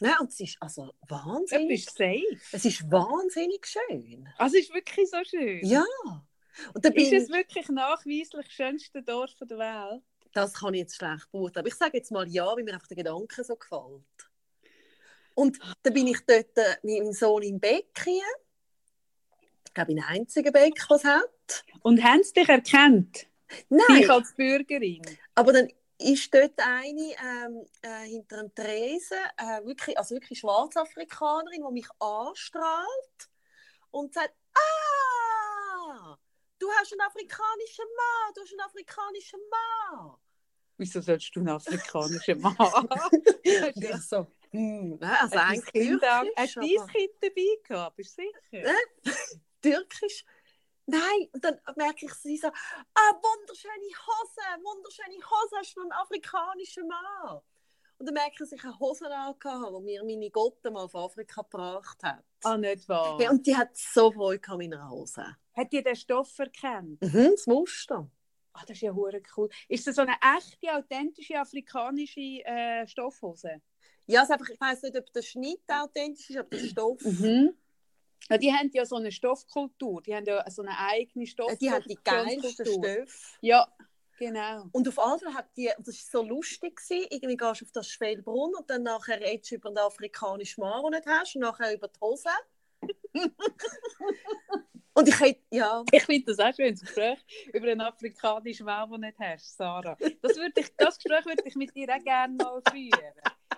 [0.00, 1.68] Nein, und es ist also Du wahnsinnig.
[1.68, 2.40] bist safe.
[2.50, 4.28] Es ist wahnsinnig schön.
[4.36, 5.64] Also es ist wirklich so schön.
[5.64, 5.84] Ja.
[6.74, 10.02] Und dann Ist es ich, wirklich nachweislich das schönste Dorf der Welt?
[10.34, 11.62] das kann ich jetzt schlecht beurteilen.
[11.62, 14.02] Aber ich sage jetzt mal ja, weil mir einfach der Gedanke so gefällt.
[15.42, 18.20] Und dann bin ich dort äh, mit meinem Sohn im Becken.
[19.66, 21.64] Ich glaube, ein einziger Beck, was hat.
[21.82, 23.26] Und haben sie dich erkannt?
[23.68, 25.02] Nein, Ich als Bürgerin.
[25.34, 25.68] aber dann
[25.98, 31.88] ist dort eine ähm, äh, hinter einem Tresen, äh, wirklich, also wirklich Schwarzafrikanerin, die mich
[31.98, 33.28] anstrahlt
[33.90, 36.16] und sagt, ah,
[36.60, 40.14] du hast einen afrikanischen Mann, du hast einen afrikanischen Mann.
[40.76, 42.56] Wieso sollst du einen afrikanischen Mann?
[44.08, 47.96] So, hm, also Hat eigentlich Kind, auch- türkisch, hat dein Kind dabei gehabt?
[47.96, 48.74] Bist du sicher?
[49.62, 50.24] türkisch.
[50.86, 53.72] Nein, und dann merke ich sie so, ah, wunderschöne
[54.06, 57.40] Hose, wunderschöne Hose, hast du einen afrikanischen Mann?
[57.98, 60.94] Und dann merke ich, dass ich eine Hose angehabt die mir meine Gotte mal auf
[60.96, 62.24] Afrika gebracht hat.
[62.42, 63.20] Ah, nicht wahr.
[63.20, 65.24] Ja, und die hat so Freude mit meiner Hose.
[65.56, 67.00] Hat dir den Stoff erkannt?
[67.00, 68.10] Mhm, das Muster.
[68.54, 69.48] Ah, das ist ja hure cool.
[69.68, 73.62] Ist das so eine echte, authentische afrikanische äh, Stoffhose?
[74.06, 77.00] Ja, es ist einfach, ich weiß nicht, ob der Schnitt authentisch ist, aber der Stoff.
[77.02, 77.54] Mhm.
[78.30, 80.02] Ja, die haben ja so eine Stoffkultur.
[80.02, 81.58] Die haben ja so eine eigene Stoffkultur.
[81.60, 83.04] Die hat die geilsten Stoffe.
[83.40, 83.66] Ja,
[84.18, 84.66] genau.
[84.72, 87.72] Und auf einmal hat die, und das war so lustig, gewesen, irgendwie gehst du auf
[87.72, 91.34] das Schwelbrunn und dann nachher redest du über den afrikanischen Mann, den du nicht hast,
[91.34, 92.28] und nachher über die Hose.
[94.94, 97.18] und ich hätte, ja, Ich finde das auch schön, das Gespräch
[97.52, 99.96] über einen afrikanischen Mann, den du nicht hast, Sarah.
[100.22, 103.12] Das, würde ich, das Gespräch würde ich mit dir auch gerne mal führen.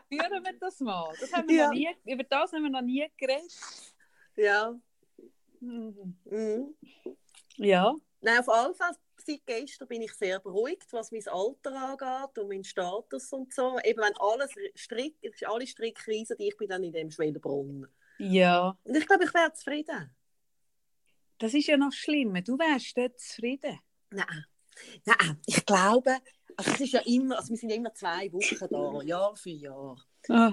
[0.08, 1.12] Führen wir das mal.
[1.20, 1.66] Das haben wir Ja.
[1.68, 3.52] noch nie, über das haben wir noch nie geredet.
[4.36, 4.74] ja.
[5.60, 6.18] Mhm.
[6.24, 6.74] Mhm.
[7.56, 7.94] Ja.
[8.20, 12.48] Nein, auf alle Fälle, seit gestern bin ich sehr beruhigt, was mein Alter angeht und
[12.48, 13.78] meinen Status und so.
[13.84, 14.50] Eben wenn alles
[15.22, 17.86] ist alle Strickreisen, die ich bin dann in dem Schwelbrunn.
[18.18, 18.78] Ja.
[18.84, 20.14] Und ich glaube, ich wäre zufrieden.
[21.38, 22.42] Das ist ja noch schlimmer.
[22.42, 23.78] Du wärst dort zufrieden.
[24.10, 24.44] Nein.
[25.04, 26.18] Nein, ich glaube,
[26.56, 29.50] also es ist ja immer, also wir sind ja immer zwei Wochen da, Jahr für
[29.50, 29.96] Jahr.
[30.28, 30.52] Ah.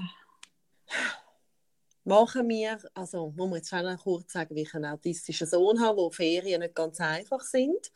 [2.04, 5.98] Machen wir, also muss man jetzt noch kurz sagen, wie ich einen autistischen Sohn habe,
[5.98, 7.92] wo Ferien nicht ganz einfach sind.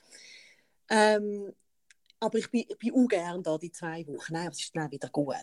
[0.89, 1.53] Ähm,
[2.19, 4.33] aber ich bin, ich bin auch gerne da, die zwei Wochen.
[4.33, 5.35] Nein, es ist dann wieder gut.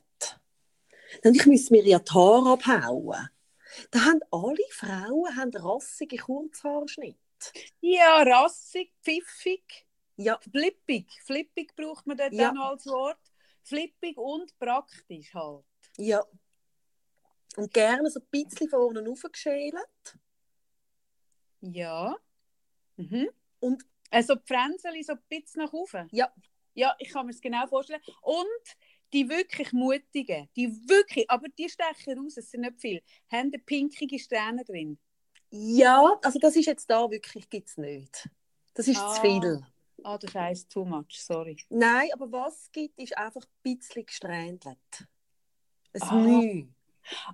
[1.24, 3.28] Und ich müsste mir ja die Haare abhauen.
[3.90, 7.18] Da haben alle Frauen haben rassige Kurzhaarschnitte.
[7.80, 9.86] Ja, rassig, pfiffig,
[10.22, 11.06] Ja, flippig.
[11.24, 12.50] Flippig braucht man dort Ja.
[12.50, 13.18] auch noch als Wort.
[13.62, 15.64] Flippig und praktisch halt.
[15.98, 16.22] ja.
[17.56, 19.74] Und gerne so ein bisschen von unten aufgeschält.
[21.60, 22.16] Ja.
[22.96, 23.28] Mhm.
[23.60, 26.08] Und- also die Fränzeli so ein bisschen nach oben.
[26.12, 26.32] Ja.
[26.74, 28.00] Ja, ich kann mir es genau vorstellen.
[28.22, 28.46] Und
[29.12, 33.58] die wirklich mutigen, die wirklich, aber die stechen raus, es sind nicht viele, haben eine
[33.58, 34.98] pinkige Strähne drin.
[35.50, 38.30] Ja, also das ist jetzt da wirklich gibt's nicht.
[38.72, 39.12] Das ist Ah.
[39.14, 39.66] zu viel.
[40.04, 41.56] Ah, das heisst too much, sorry.
[41.70, 44.78] Nein, aber was es gibt, ist einfach ein bisschen gesträndelt.
[45.94, 46.14] Ein Ah.
[46.14, 46.68] Mühe.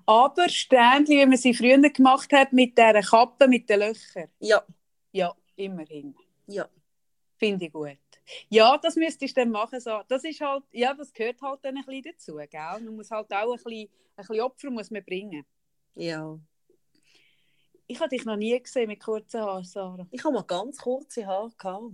[0.07, 4.29] Aber Strähnchen, wie man sie früher gemacht hat, mit dieser Kappe, mit den Löchern.
[4.41, 4.65] Ja,
[5.13, 6.15] Ja, immerhin.
[6.47, 6.69] ja.
[7.39, 7.99] Finde ich gut.
[8.49, 9.79] Ja, das müsstest du dann machen.
[9.81, 10.01] So.
[10.09, 12.81] Das ist halt, ja, das gehört halt dann ein bisschen dazu, gell?
[12.85, 15.47] Man muss halt auch ein bisschen, ein bisschen Opfer muss man bringen.
[15.95, 16.39] ja.
[17.91, 20.07] Ich habe dich noch nie gesehen mit kurzen Haaren, Sarah.
[20.11, 21.93] Ich habe mal ganz kurze Haare gehabt.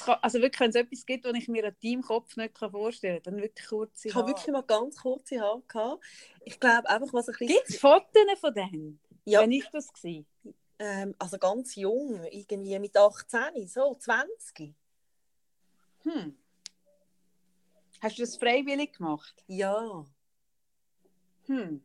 [0.00, 2.70] Kann, also wirklich, wenn es etwas gibt, was ich mir an deinem Kopf nicht kann
[2.70, 4.24] vorstellen kann, dann wirklich kurze Ich Haare.
[4.24, 6.04] habe wirklich mal ganz kurze Haare gehabt.
[6.44, 7.56] Ich glaube einfach, was ein bisschen...
[7.56, 9.00] Gibt es Fotos von denen?
[9.24, 10.26] Ja, Wenn ich das gewesen?
[10.78, 14.74] ähm, also ganz jung, irgendwie mit 18, so 20.
[16.04, 16.36] Hm.
[18.00, 19.42] Hast du das freiwillig gemacht?
[19.48, 20.06] Ja.
[21.46, 21.82] Hm.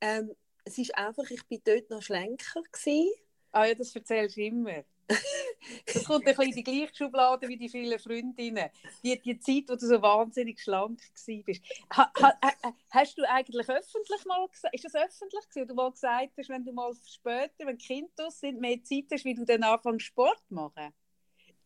[0.00, 0.34] Ähm,
[0.64, 3.10] es ist einfach, ich bin dort noch schlenker gewesen.
[3.52, 4.84] Ah ja, das erzählst du immer.
[5.86, 8.70] Das kommt ein bisschen in die gleiche Schublade wie die vielen Freundinnen.
[9.02, 11.60] Die, die Zeit, wo du so wahnsinnig schlank warst.
[11.96, 15.90] Ha, ha, ha, hast du eigentlich öffentlich mal gesagt, ist das öffentlich gewesen, du mal
[15.90, 19.44] gesagt hast, wenn du mal später, wenn Kinder draus sind, mehr Zeit hast, wie du
[19.44, 20.92] dann anfängst Sport machen?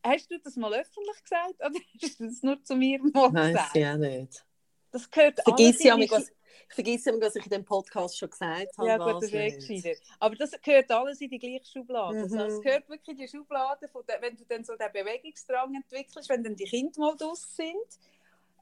[0.02, 3.76] Hast du das mal öffentlich gesagt oder hast du das nur zu mir mal gesagt?
[3.76, 4.44] ja nicht.
[4.90, 6.37] Das gehört Ich vergesse alles ja, in die
[6.68, 8.88] ich vergesse immer, was ich in dem Podcast schon gesagt habe.
[8.88, 9.68] Ja, gut, das ist eh nicht.
[9.68, 10.00] gescheiter.
[10.20, 12.18] Aber das gehört alles in die gleiche Schublade.
[12.20, 12.40] Also, Mhm.
[12.42, 16.28] es gehört wirklich in die Schublade, von der, wenn du dann so den Bewegungsdrang entwickelst,
[16.28, 17.76] wenn dann die Kinder mal draus sind.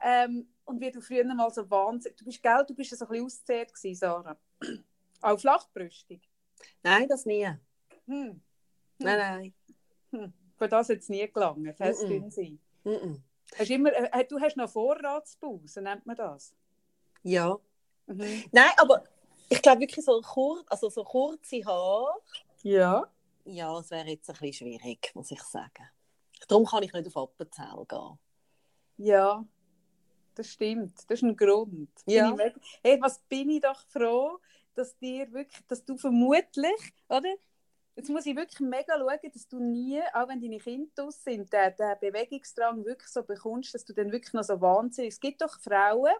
[0.03, 2.16] Ähm, und wie du früher mal so wahnsinnig.
[2.18, 4.37] Du bist, gell, du bist so ein bisschen ausgezehrt gewesen, Sarah.
[5.22, 6.20] Auch flachbrüstig?
[6.82, 7.47] Nein, das nie.
[8.07, 8.41] Hm.
[8.99, 9.55] Nein, nein.
[10.12, 10.32] Hm.
[10.57, 11.78] Für das hat es nie gelangt.
[11.80, 12.09] Das Mm-mm.
[12.09, 12.59] dünn sein.
[12.84, 13.22] Mhm.
[13.59, 16.55] Hast immer, äh, du hast noch Vorratspause, nennt man das?
[17.22, 17.59] Ja.
[18.07, 18.44] Mhm.
[18.52, 19.04] Nein, aber
[19.48, 22.20] ich glaube wirklich so, kur also so kurze Haare,
[22.62, 23.11] Ja.
[23.44, 25.88] ja, es wäre jetzt ein bisschen schwierig, muss ich sagen.
[26.48, 28.18] Darum kann ich nicht auf Appenzell gehen.
[28.98, 29.44] Ja,
[30.34, 30.98] das stimmt.
[31.09, 31.90] Das ist ein Grund.
[32.07, 32.36] Ja.
[32.82, 34.38] Hey, was bin ich doch froh,
[34.74, 37.34] dass dir wirklich, dass du vermutlich, oder?
[37.94, 41.50] Jetzt muss ich wirklich mega schauen, dass du nie, auch wenn deine Kinder draus sind,
[41.50, 45.14] den, den Bewegungsdrang wirklich so bekommst, dass du dann wirklich noch so wahnsinnig.
[45.14, 46.12] Es gibt doch Frauen,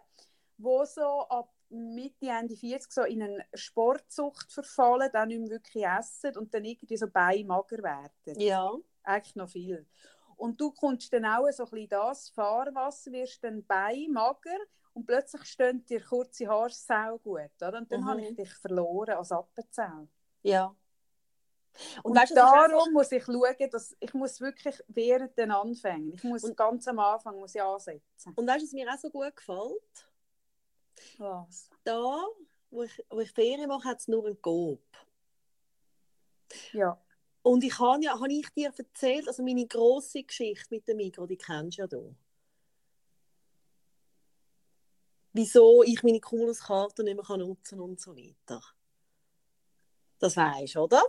[0.57, 5.85] die so ab Mitte, Ende 40 so in eine Sportsucht verfallen, dann nicht mehr wirklich
[5.85, 8.71] essen und dann irgendwie so beimager werden Ja.
[9.03, 9.85] eigentlich noch viel.
[10.37, 14.57] Und du kommst dann auch so ein bisschen das Fahrwasser, wirst dann bei mager
[14.93, 17.51] und plötzlich stehen dir kurze Haare sau gut.
[17.61, 17.79] Oder?
[17.79, 18.05] Und dann Mhm.
[18.07, 20.07] habe ich dich verloren als Appenzell.
[20.43, 20.75] Ja.
[22.01, 26.13] Und, weißt es ist darum muss ich schauen, dass ich muss wirklich während den Anfängen,
[26.13, 28.33] ich muss Und- ganz am Anfang muss ich ansetzen.
[28.35, 30.09] Und weißt du, was mir auch so gut gefällt?
[31.17, 31.69] Was?
[31.83, 32.25] Da,
[32.69, 34.81] wo ich, wo ich Ferien mache, hat es nur einen Coop.
[36.73, 37.01] Ja.
[37.41, 41.27] Und ich habe ja, habe ich dir erzählt, also meine grosse Geschichte mit dem Migros,
[41.27, 42.15] die kennst du ja du.
[45.33, 48.61] Wieso ich meine Cumulus-Karte nicht mehr nutzen kann und so weiter.
[50.19, 51.03] Das weisst du, oder?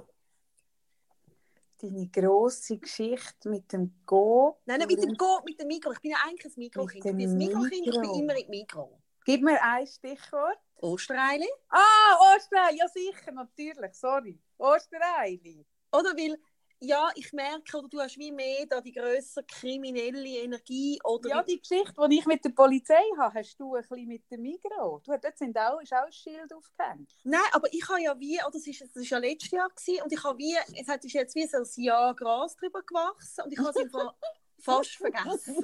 [1.79, 4.61] Deine grosse Geschichte mit dem Go.
[4.67, 5.95] Nein, nicht mit dem Coop, mit dem Migros.
[5.97, 7.05] Ich bin ja eigentlich ein Migros-Kind.
[7.05, 9.08] Ich Mit bin dem ein Migros-Kind, ich bin immer im Migros.
[9.29, 10.57] Gib mir ein Stichwort.
[10.77, 11.45] Ostereile.
[11.69, 14.41] Ah, Osterei, ja sicher, natürlich, sorry.
[14.57, 15.67] Ostereili.
[15.93, 16.39] Oder weil,
[16.81, 20.99] ja, ich merke, oder du hast wie mehr da die grössere kriminelle Energie.
[21.05, 24.31] Oder Ja, die Geschichte, die ich mit der Polizei habe, hast du ein bisschen mit
[24.31, 25.03] dem Migros.
[25.03, 27.15] Du, dort sind auch, ist auch ein Schild aufgehängt.
[27.25, 30.11] Nein, aber ich habe ja wie, oder ist, das ist ja letztes Jahr gewesen, und
[30.11, 33.59] ich habe wie, es hat jetzt wie so ein Jahr Gras drüber gewachsen und ich
[33.59, 34.15] habe es einfach
[34.59, 35.63] fast vergessen.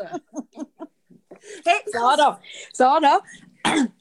[1.65, 2.41] Hey, Sarah,
[2.73, 3.23] Sarah,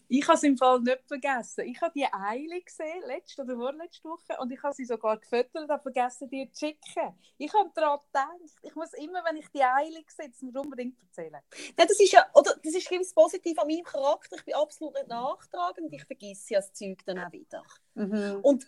[0.09, 1.65] ich habe es im Fall nicht vergessen.
[1.65, 5.63] Ich habe die Eile gesehen, letzte oder vorletzte Woche, und ich habe sie sogar gefüttert
[5.63, 7.17] und habe vergessen, dir zu schicken.
[7.37, 11.01] Ich habe daran gedacht, ich muss immer, wenn ich die Eile sehe, das mir unbedingt
[11.01, 11.41] erzählen.
[11.77, 14.35] Nein, das ist ja, oder das ist gewiss positiv an meinem Charakter.
[14.35, 17.63] Ich bin absolut nicht nachtragend und ich vergesse ja das Zeug dann auch wieder.
[17.95, 18.39] Mhm.
[18.41, 18.67] Und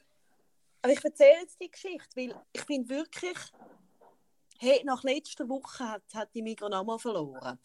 [0.81, 3.37] aber ich erzähle jetzt die Geschichte, weil ich finde wirklich,
[4.59, 7.59] hey, nach letzter Woche hat, hat die Migros nochmal verloren.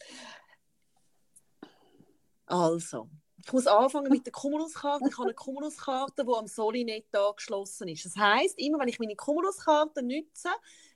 [2.47, 3.07] Also,
[3.45, 5.07] ich muss anfangen mit der Cumulus-Karte.
[5.09, 8.05] Ich habe eine Cumulus-Karte, die am Solinet angeschlossen ist.
[8.05, 10.49] Das heisst, immer wenn ich meine Cumulus-Karte nutze,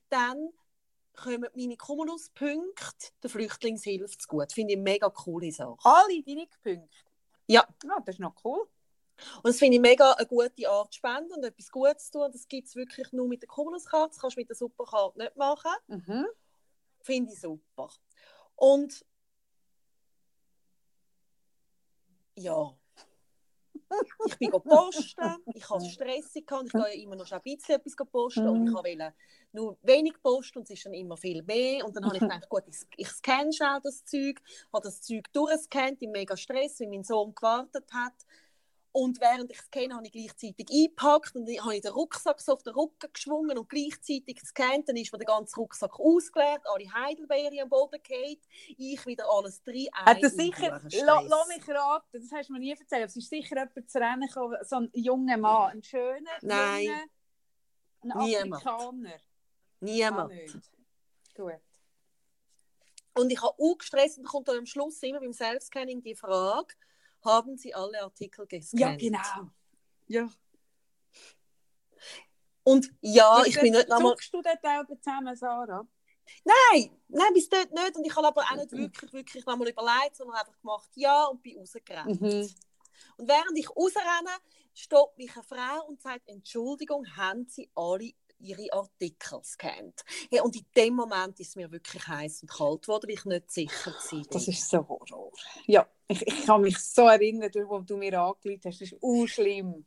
[0.09, 0.49] dann
[1.15, 4.51] kommen meine Cumulus-Punkte der Flüchtlingshilfe zu gut.
[4.51, 5.77] Finde ich eine mega coole Sache.
[5.83, 6.89] Alle deine Punkte?
[7.47, 7.65] Ja.
[7.83, 7.99] ja.
[8.05, 8.67] Das ist noch cool.
[9.37, 12.31] Und das finde ich mega eine gute Art zu spenden und etwas Gutes zu tun.
[12.31, 14.09] Das gibt es wirklich nur mit der Cumulus-Karte.
[14.09, 15.71] Das kannst du mit der Superkarte nicht machen.
[15.87, 16.25] Mhm.
[17.01, 17.89] Finde ich super.
[18.55, 19.05] Und
[22.35, 22.75] ja,
[24.25, 28.47] ich bin posten, ich hatte Stress, gehabt, ich gehe immer noch ein bisschen etwas posten
[28.47, 29.13] und ich wollte
[29.51, 31.85] nur wenig posten und es ist dann immer viel mehr.
[31.85, 34.41] Und dann habe ich gedacht, gut, ich, ich scanne schnell das Zeug,
[34.73, 38.13] habe das Zeug durchgescannt, im mega Stress, weil mein Sohn gewartet hat.
[38.97, 42.63] Und während ich scanne, habe ich gleichzeitig eingepackt und habe ich den Rucksack so auf
[42.63, 44.87] den Rücken geschwungen und gleichzeitig gescannt.
[44.87, 48.37] Dann ist mir der ganze Rucksack ausgeleert, alle Heidelbeere am Boden gefallen,
[48.77, 49.89] ich wieder alles drin.
[49.91, 53.17] Hat ein sicher, la- lass mich raten, das hast du mir nie erzählt, aber es
[53.17, 56.85] ist sicher jemand zu rennen gekommen, so ein junger Mann, ein schöner, Nein.
[56.85, 57.01] junger,
[58.15, 58.65] ein Niemand.
[58.65, 59.19] Afrikaner.
[59.81, 60.33] Niemand.
[61.35, 61.59] Gut.
[63.13, 66.73] Und ich habe auch gestresst und kommt dann am Schluss immer beim Self-Scanning die Frage,
[67.25, 68.79] haben Sie alle Artikel gescannt?
[68.79, 69.51] Ja, genau.
[70.07, 70.29] Ja.
[72.63, 74.15] Und ja, ich bin nicht nochmal...
[74.31, 75.85] Du dort auch zusammen, Sarah?
[76.43, 77.95] Nein, nein, bis dort nicht.
[77.95, 81.43] Und ich habe aber auch nicht wirklich, wirklich nochmal überlegt, sondern einfach gemacht, ja, und
[81.43, 82.21] bin rausgerannt.
[82.21, 82.49] Mhm.
[83.17, 84.31] Und während ich rausrenne,
[84.73, 90.03] stoppt mich eine Frau und sagt, Entschuldigung, haben Sie alle Ihre Artikel gescannt?
[90.29, 93.25] Hey, und in dem Moment ist es mir wirklich heiß und kalt geworden, weil ich
[93.25, 94.23] nicht sicher war.
[94.29, 95.31] Das ist so Horror.
[95.65, 98.81] Ja, ich, ich kann mich so erinnern, wo du mir angerufen hast.
[98.81, 99.85] Das ist auch schlimm.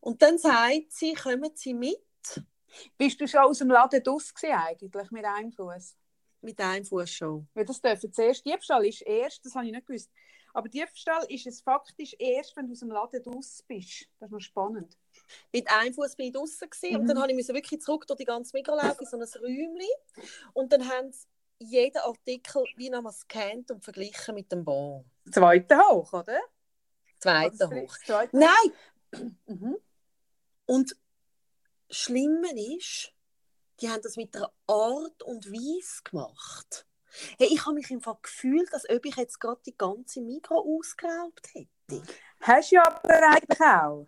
[0.00, 1.98] Und dann sagt sie, kommen Sie mit?
[2.96, 5.96] Bist du schon aus dem Laden gewesen, eigentlich mit einem Fuß?
[6.40, 7.48] Mit einem Fuß schon.
[7.54, 8.44] Weil das dürfen zuerst.
[8.44, 10.10] Diebstahl ist erst, das habe ich nicht gewusst.
[10.54, 14.08] Aber Diebstahl ist es faktisch erst, wenn du aus dem Laden draus bist.
[14.18, 14.96] Das ist noch spannend.
[15.52, 17.08] Mit einem Fuß bin ich draußen gewesen, und Mhm.
[17.08, 19.86] dann habe ich wirklich zurück durch die ganze Mikrolaufe in so ein Räumchen.
[20.54, 21.26] Und dann haben sie
[21.60, 25.04] jeden Artikel wie nochmal gescannt und verglichen mit dem Bon.
[25.30, 26.40] Zweite hoch, oder?
[27.18, 27.96] Zweiter Oder hoch.
[28.06, 28.36] Zweite.
[28.36, 28.72] Nein,
[29.46, 29.76] Mhm.
[30.66, 30.94] Und
[31.88, 33.12] das Schlimme ist,
[33.80, 36.86] die haben das mit einer Art und Weise gemacht.
[37.38, 40.58] Hey, ich habe mich im Fall gefühlt, als ob ich jetzt gerade die ganze Mikro
[40.58, 42.02] ausgeraubt hätte.
[42.40, 44.06] Hast du ja aber eigentlich auch.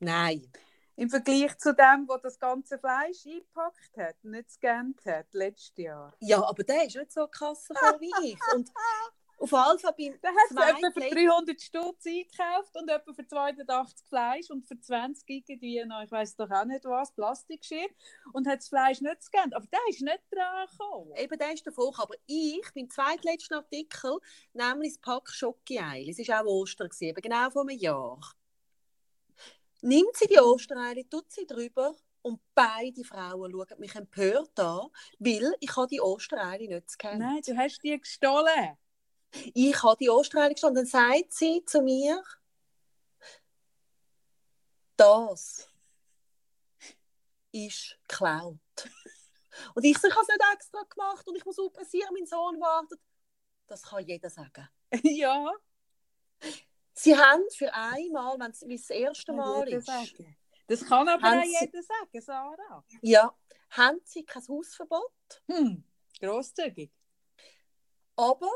[0.00, 0.50] Nein.
[0.96, 6.14] Im Vergleich zu dem, der das ganze Fleisch eingepackt hat nicht gescannt hat, letztes Jahr.
[6.20, 7.68] Ja, aber der ist nicht so krass
[8.00, 8.38] wie ich.
[8.54, 8.70] Und
[9.38, 13.26] auf Fall beim Der hat zwei etwa für Plätzchen- 300 Stutz eingekauft und etwa für
[13.26, 17.88] 280 Fleisch und für 20 irgendwie noch, ich weiß doch auch nicht was, Plastikgeschirr
[18.34, 19.54] und hat das Fleisch nicht gescannt.
[19.54, 21.12] Aber der ist nicht dran gekommen.
[21.16, 21.98] Eben, der ist davor.
[21.98, 24.18] Aber ich, beim zweitletzten Artikel,
[24.52, 26.10] nämlich das Pack Schoki-Eil.
[26.10, 28.20] Es war auch Ostern, gewesen, genau vor einem Jahr.
[29.82, 35.54] Nimmt sie die Ostereile, tut sie drüber und beide Frauen schauen mich empört an, weil
[35.60, 37.18] ich habe die Ostereile nicht gescannt.
[37.18, 38.76] Nein, du hast die gestohlen.
[39.54, 40.84] Ich habe die Ostereile gestanden.
[40.84, 42.22] Dann sagt sie zu mir,
[44.96, 45.68] das
[47.52, 48.58] ist geklaut.
[49.74, 52.60] Und ich so, ich habe es nicht extra gemacht und ich muss aufpassieren, mein Sohn
[52.60, 53.00] wartet.
[53.66, 54.68] Das kann jeder sagen.
[55.02, 55.52] ja.
[56.92, 60.36] Sie haben für einmal, wenn es wie das erste Mal ist, sagen.
[60.66, 62.84] Das kann aber auch jeder sagen, Sarah.
[63.02, 63.34] ja,
[63.70, 65.10] haben sie kein Hausverbot,
[65.48, 65.82] Hm,
[66.20, 66.90] grosszügig.
[68.16, 68.50] aber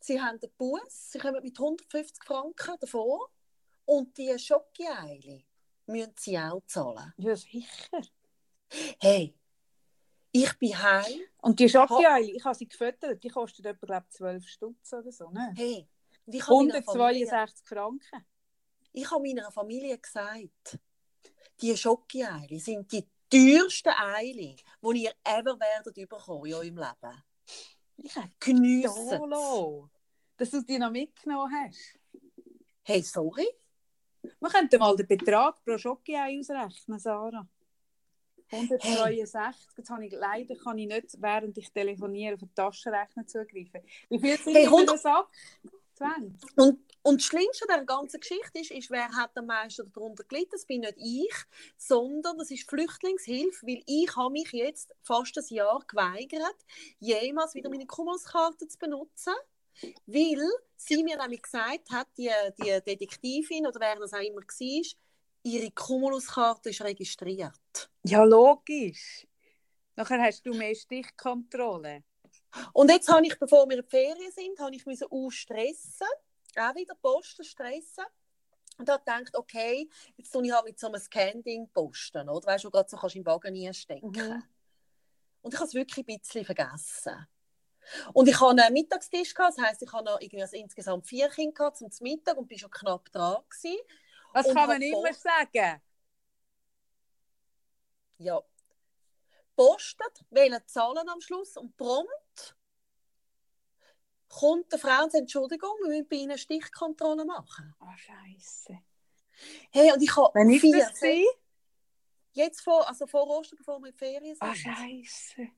[0.00, 3.30] sie haben den Bus, sie kommen mit 150 Franken davor
[3.84, 5.42] und die Schoki-Eile
[5.86, 7.12] müssen sie auch zahlen.
[7.16, 8.00] Ja, sicher.
[9.00, 9.34] Hey,
[10.32, 11.20] ich bin heim.
[11.38, 15.12] Und die Schokoeile, ich habe sie gefüttert, die kostet etwa, glaube ich, 12 Stutz oder
[15.12, 15.30] so.
[15.30, 15.52] Ne?
[15.56, 15.88] Hey,
[16.26, 18.26] und ich habe meiner Familie, 162 Franken.
[18.92, 20.78] ich habe meiner Familie gesagt,
[21.60, 27.24] die Schoki-Eile sind die teuersten Eile, die ihr ever werdet bekommen in eurem Leben.
[27.96, 29.20] Ich habe Geniessen
[30.36, 31.98] dass du die noch mitgenommen hast.
[32.82, 33.46] Hey, sorry?
[34.22, 37.46] Wir könnten mal den Betrag pro Schokoei ausrechnen, Sarah.
[38.50, 39.76] 162.
[39.76, 43.80] Jetzt habe ich, leider kann ich nicht, während ich telefoniere, auf den Taschenrechner zugreifen.
[44.08, 45.28] Wie viel sind Hey, in einem 100 Sack?
[45.94, 46.56] 20.
[46.56, 50.24] Und, und das Schlimmste an dieser ganzen Geschichte ist, ist, wer hat am meisten darunter
[50.24, 50.50] gelitten?
[50.52, 51.34] Das bin nicht ich,
[51.76, 56.56] sondern das ist Flüchtlingshilfe, weil ich habe mich jetzt fast ein Jahr geweigert,
[56.98, 59.34] jemals wieder meine Kummerskarte zu benutzen,
[60.06, 60.42] weil
[60.76, 64.82] sie mir nämlich gesagt hat, die, die Detektivin oder wer das auch immer war,
[65.42, 67.90] ihre Cumuluskarte ist registriert.
[68.04, 69.26] Ja, logisch.
[69.96, 72.02] Nachher hast du mehr Stichkontrolle.
[72.72, 76.06] Und jetzt habe ich, bevor wir in die Ferien sind, habe ich müssen ausstressen,
[76.56, 78.04] auch wieder Posten stressen.
[78.76, 82.46] Und habe gedacht, okay, jetzt tue ich halt mit so einem Scan-Ding posten, oder?
[82.46, 84.10] Weißt du, gerade so kannst du im Wagen einstecken.
[84.10, 84.42] Mhm.
[85.42, 87.26] Und ich habe es wirklich ein bisschen vergessen.
[88.12, 91.28] Und ich hatte einen Mittagstisch, gehabt, das heisst, ich habe noch irgendwie also insgesamt vier
[91.28, 93.78] Kinder gehabt zum Mittag und bin schon knapp dran gewesen.
[94.32, 95.80] Das Und kann man immer sagen.
[98.18, 98.42] Ja.
[99.56, 102.56] Postet, wollen zahlen am Schluss und prompt
[104.28, 107.74] kommt die Frau und Entschuldigung, wir müssen bei Ihnen Stichkontrolle machen.
[107.78, 108.78] Ah, Scheiße.
[109.70, 110.94] Hey, und ich habe Wann ist vier, das?
[111.00, 111.26] gewesen?
[112.32, 114.42] jetzt vor, also vor Ostern, bevor wir in die Ferien sind.
[114.42, 115.48] Ah, Scheiße.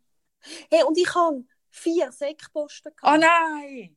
[0.70, 3.16] hey, und ich habe vier Säckposten gehabt.
[3.16, 3.96] Oh nein!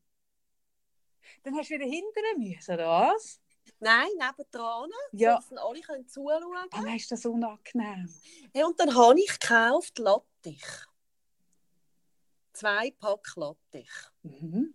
[1.44, 3.40] Dann hast du wieder hindern müssen, oder was?
[3.80, 5.36] Nein, nebendran, Ja.
[5.36, 6.86] dass dann alle können zuschauen können.
[6.86, 8.14] nein, ist das unangenehm.
[8.54, 10.64] Hey, und dann habe ich gekauft Lattich.
[12.54, 13.90] Zwei Pack Lattich.
[14.24, 14.74] Mhm.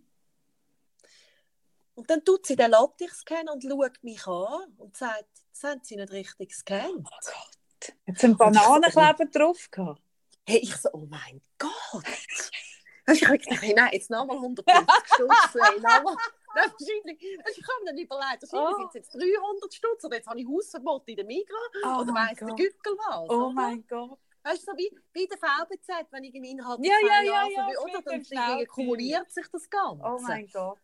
[1.95, 5.81] Und dann tut sie den Lattich scannen und schaut mich an und sagt, das haben
[5.83, 7.07] sie nicht richtig gescannt.
[7.07, 7.93] Oh Gott.
[8.07, 10.01] Jetzt einen Bananenkleber drauf gehabt.
[10.47, 11.71] Hey, ich so, oh mein Gott.
[11.93, 12.51] Weißt
[13.07, 15.53] du, ich habe gedacht, nein, jetzt nochmal 150 Stutz.
[15.53, 16.15] Hey, nochmal.
[16.55, 17.21] Nein, wahrscheinlich.
[17.21, 18.77] Ich habe mir dann überlegt, wahrscheinlich Oh.
[18.77, 22.13] sind es jetzt 300 Stutz oder jetzt habe ich Hausverbot in der Migros Oh oder
[22.13, 22.47] weiss der.
[22.47, 23.29] Gückel was.
[23.29, 23.49] Oh oder?
[23.51, 24.19] mein Gott.
[24.43, 27.67] Weißt du, so wie bei der VBZ, wenn ich im Inhalt Ja, ja, ja, ja,
[27.71, 28.01] es oder?
[28.03, 30.03] Dann dann kumuliert sich das Ganze.
[30.05, 30.77] Oh mein Gott.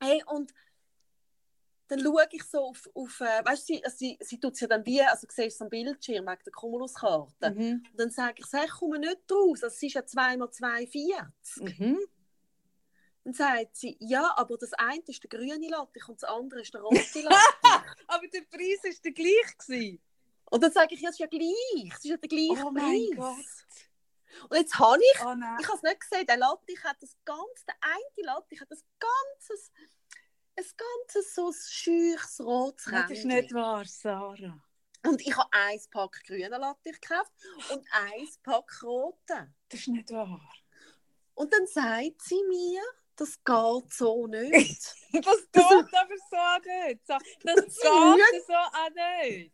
[0.00, 0.54] Hey, und
[1.88, 4.68] dann schaue ich so auf, auf weißt du, sie, also sie, sie tut es ja
[4.68, 7.50] dann wie, also du siehst es am Bildschirm wegen der Cumuluskarte.
[7.50, 7.82] Mhm.
[7.90, 11.78] Und dann sage ich, sag, ich komme nicht raus, das ist ja 2x42.
[11.80, 11.98] Mhm.
[13.28, 16.72] Dann sagt sie, ja, aber das eine ist der grüne Lattich und das andere ist
[16.72, 17.94] der rote Lattich.
[18.06, 19.58] Aber der Preis war der gleich.
[19.58, 20.00] Gewesen.
[20.50, 22.72] und dann sage ich, ja, es ist ja gleich, es ist ja der gleiche Oh
[22.72, 23.10] Preis.
[23.16, 24.48] Gott.
[24.48, 27.66] Und jetzt habe ich, Oh ich habe es nicht gesehen, der Lattich hat das ganze,
[27.66, 29.72] der eine Lattich hat das ganzes,
[30.56, 30.64] ein
[31.04, 34.58] ganzes so ein scheuches rotes Das ist nicht wahr, Sarah.
[35.06, 37.32] Und ich habe ein Pack grünen Lattich gekauft
[37.72, 39.54] und ein Pack roten.
[39.68, 40.40] Das ist nicht wahr.
[41.34, 42.80] Und dann sagt sie mir,
[43.18, 44.94] das geht so nicht.
[45.12, 47.06] Das geht aber so nicht.
[47.06, 48.90] So- Das, Das geht müssen- so auch
[49.22, 49.52] nicht.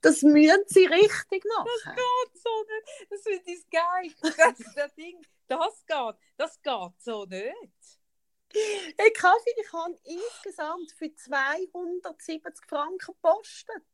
[0.00, 1.94] Das müssen sie richtig machen.
[1.94, 3.10] geht so nicht.
[3.10, 4.14] Das finde ich geil.
[4.22, 7.98] Das, das Ding, das geht, das geht so nicht.
[8.50, 13.84] Hey, Kaffee, ich habe insgesamt für 270 Franken gepostet.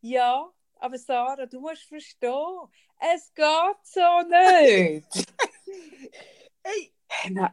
[0.00, 2.68] Ja, aber Sarah, du musst verstehen,
[2.98, 5.06] es geht so nicht.
[6.62, 6.92] Hey,
[7.30, 7.52] Nein.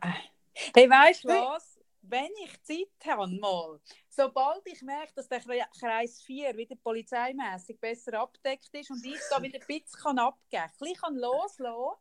[0.75, 1.77] Hey, weißt du was?
[2.01, 7.79] Wenn ich Zeit habe, mal, sobald ich merke, dass der Kre- Kreis 4 wieder polizeimäßig
[7.81, 11.15] besser abgedeckt ist und ich da wieder ein bisschen kann abgeben kann, ein bisschen kann
[11.17, 11.97] loslassen,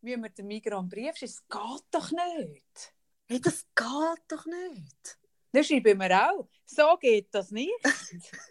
[0.00, 1.30] müssen wir den Migros einen Brief schreiben.
[1.32, 2.94] Es geht doch nicht.
[3.28, 5.18] hey, das geht doch nicht.
[5.52, 7.72] Dann schreiben wir auch, so geht das nicht.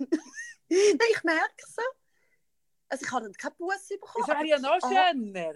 [0.70, 1.82] Nein, ich merke es so.
[2.90, 4.26] Also ich habe dann keine Busse bekommen.
[4.28, 5.56] Das wäre ja noch schöner.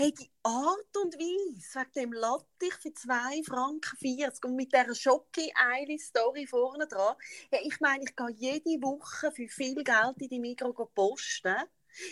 [0.00, 4.94] Hey, die Art und Weise, wegen dem Lattich für 2 Franken 40 und mit dieser
[4.94, 7.16] Schocki-Eili-Story vorne dran.
[7.50, 11.56] Hey, ich meine, ich gehe jede Woche für viel Geld in die Migros posten.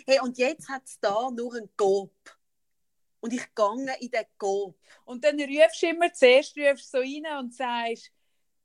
[0.05, 2.11] Hey, und jetzt hat es da nur einen Coop.
[3.21, 4.77] Und ich gehe in den Coop.
[5.05, 8.11] Und dann rufst du immer zuerst rufst so rein und sagst,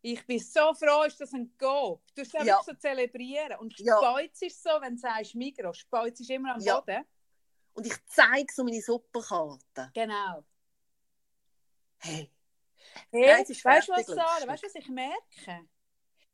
[0.01, 2.01] ich bin so froh, ist das ein Go.
[2.15, 2.59] Du musst Ja.
[2.65, 3.59] so zelebrieren.
[3.59, 3.97] Und Ja.
[3.99, 6.79] Speuz ist so, wenn du sagst Migros, Speuz ist immer am Ja.
[6.79, 7.05] Boden.
[7.73, 9.91] Und ich zeige so meine Superkarte.
[9.93, 10.43] Genau.
[11.99, 12.31] Hey.
[13.11, 14.47] Hey, ist weißt du was, Sarah?
[14.47, 15.67] Weißt du, was ich merke?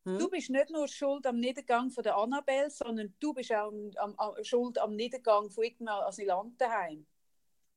[0.05, 0.17] Hm?
[0.17, 4.15] Du bist nicht nur schuld am Niedergang von der Annabelle, sondern du bist auch am,
[4.17, 7.05] am, schuld am Niedergang von irgendeinem Asylantenheim.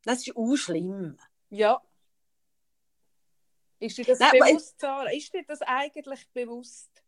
[0.05, 1.19] Das ist auch schlimm.
[1.51, 1.83] Ja.
[3.81, 5.11] Ist dir das Nein, bewusst, Sarah?
[5.11, 7.00] Ist dir das eigentlich bewusst?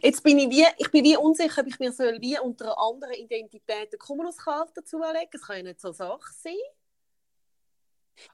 [0.00, 2.78] Jetzt bin ich wie, ich bin wie unsicher, ob ich mir soll wie unter einer
[2.78, 5.28] anderen Identität eine Cumuluskarte zulegen.
[5.30, 6.54] Das kann ja nicht so eine Sache sein.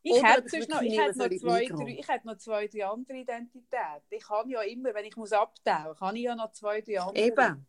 [0.02, 4.06] Ich hätte, noch, ich, hätte zwei, drei, ich hätte noch zwei, drei andere Identitäten.
[4.10, 7.00] Ich kann ja immer, wenn ich muss abtauchen muss, habe ich ja noch zwei, drei
[7.00, 7.24] andere.
[7.24, 7.66] Eben.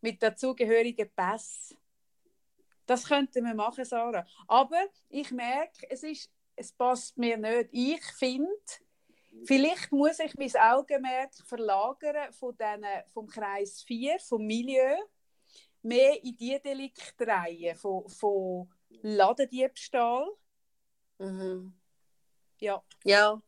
[0.00, 1.78] Mit dazugehörigen Pässen.
[2.86, 4.26] Das könnten wir machen, Sarah.
[4.48, 7.68] Aber ich merke, es, ist, es passt mir nicht.
[7.70, 8.48] Ich finde,
[9.44, 14.96] vielleicht muss ich mein Augenmerk verlagern von diesen, vom Kreis 4, vom Milieu,
[15.82, 18.70] mehr in die Deliktreihe von, von
[19.02, 20.26] Ladendiebstahl.
[21.18, 21.74] Mhm.
[22.60, 22.82] Ja.
[23.04, 23.42] Ja.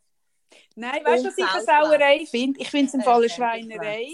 [0.76, 1.62] Nein, weißt du, was ich eine.
[1.62, 2.60] Sauerei finde?
[2.60, 4.08] Ich finde es im Fall eine ich Schweinerei,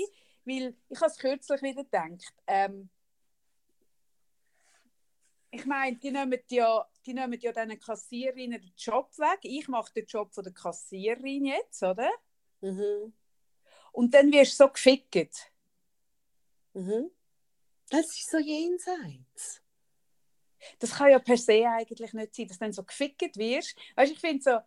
[0.45, 2.35] weil ich habe es kürzlich wieder gedacht.
[2.47, 2.91] Ähm,
[5.51, 9.41] ich meine, die nehmen ja, die nehmen ja diesen Kassiererinnen den Job weg.
[9.43, 12.11] Ich mache den Job von der Kassiererin jetzt, oder?
[12.61, 13.13] Mhm.
[13.93, 15.53] Und dann wirst du so gefickt.
[16.75, 17.11] Mhm.
[17.89, 19.63] Das ist so jenseits.
[20.79, 23.77] Das kann ja per se eigentlich nicht sein, dass du dann so gefickt wirst.
[23.97, 24.59] Weißt du, ich finde so,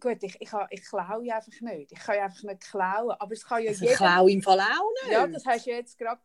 [0.00, 1.92] gut, ich, ich, ich klaue ja einfach nicht.
[1.92, 3.92] Ich kann ja einfach nicht klauen, aber es kann ja Also jeder...
[3.92, 5.12] ich klaue im Fall auch nicht.
[5.12, 6.20] Ja, das hast du jetzt gerade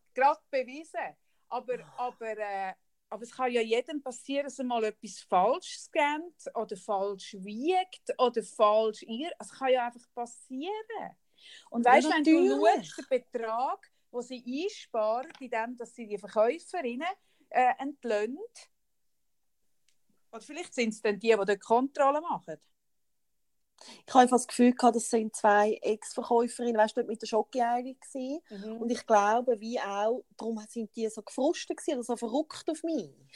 [0.49, 1.15] bewiesen.
[1.49, 2.73] Aber, aber, äh,
[3.10, 8.14] aber es kann ja jedem passieren, dass er mal etwas falsch scannt oder falsch wiegt
[8.18, 9.32] oder falsch ihr.
[9.39, 11.18] Es kann ja einfach passieren.
[11.70, 12.88] Und Ja, weißt du, wenn du natürlich.
[12.88, 17.07] schaust, den Betrag, den sie einsparen, bei dem, dass sie die Verkäuferinnen
[17.49, 18.70] äh, entlöhnt,
[20.32, 22.57] oder vielleicht sind es dann die, die die Kontrolle machen.
[24.05, 27.95] Ich habe einfach das Gefühl gehabt, das sind zwei Ex-Verkäuferinnen, weißt du, mit der Schoki-Eile
[27.95, 28.41] gewesen.
[28.49, 32.69] Und Und ich glaube, wie auch, darum sind die so gefrustet gewesen oder so verrückt
[32.69, 33.36] auf mich.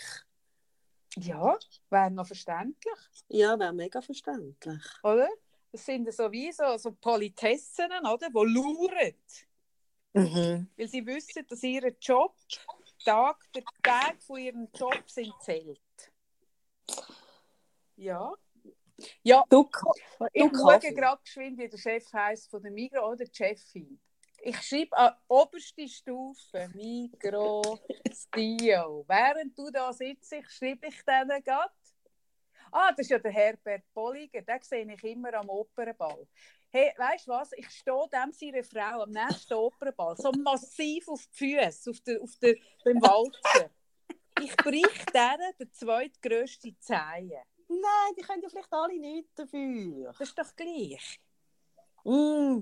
[1.18, 1.58] ja,
[1.90, 3.00] wäre noch verständlich.
[3.30, 4.84] Ja, wäre mega verständlich.
[5.04, 5.30] oder?
[5.72, 8.30] Das sind so wie so, so Politessen, oder?
[8.30, 9.16] Die lauern.
[10.14, 10.70] Mhm.
[10.78, 12.36] Weil sie wissen, dass ihr Job,
[13.04, 15.80] Tag, der Tag von ihrem Job sind zählt.
[17.96, 18.34] Ja.
[19.24, 19.70] Ja, Du,
[20.32, 20.94] ich du schaue Kaffee.
[20.94, 24.00] gerade geschwind, wie der Chef heisst von der Migros oder Chefin.
[24.46, 27.80] Ich schreibe an oberste Stufe Migros
[28.34, 29.06] CEO.
[29.08, 31.72] Während du da sitzt, ich schreibe ich denen gerade.
[32.72, 36.28] Ah, das ist ja der Herbert Bolliger, den sehe ich immer am Opernball.
[36.72, 37.52] Hey, weißt du was?
[37.54, 42.22] Ich stehe dem seiner Frau am nächsten Opernball so massiv auf die Füße, auf der,
[42.22, 43.70] auf der, beim Walzer.
[44.42, 47.44] Ich brich denen den zweitgrössten Zehen.
[47.82, 50.08] Nein, die können ja vielleicht alle nicht dafür.
[50.18, 51.20] Das ist doch gleich.
[52.04, 52.62] Mm.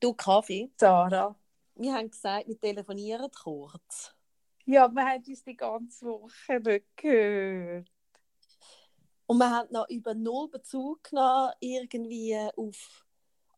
[0.00, 1.34] Du Kaffee, Sarah.
[1.74, 4.14] wir haben gesagt, wir telefonieren kurz.
[4.66, 7.90] Ja, wir haben uns die ganze Woche nicht gehört.
[9.26, 13.04] Und wir haben noch über null Bezug genommen, irgendwie auf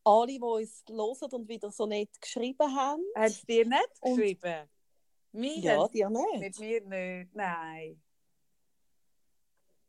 [0.03, 3.03] alle, die uns hören und wieder so nett geschrieben haben.
[3.15, 4.69] Haben sie dir nicht Und- geschrieben?
[5.33, 6.39] Mir Ja, haben dir nicht.
[6.39, 8.01] Mit mir nicht, nein.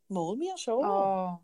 [0.07, 0.85] Mal mir schon.
[0.85, 1.39] Oh.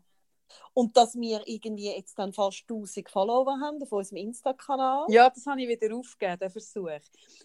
[0.74, 5.06] Und dass wir irgendwie jetzt dann fast 1000 Follower haben auf unserem Insta-Kanal.
[5.08, 6.90] Ja, das habe ich wieder aufgegeben, den Versuch.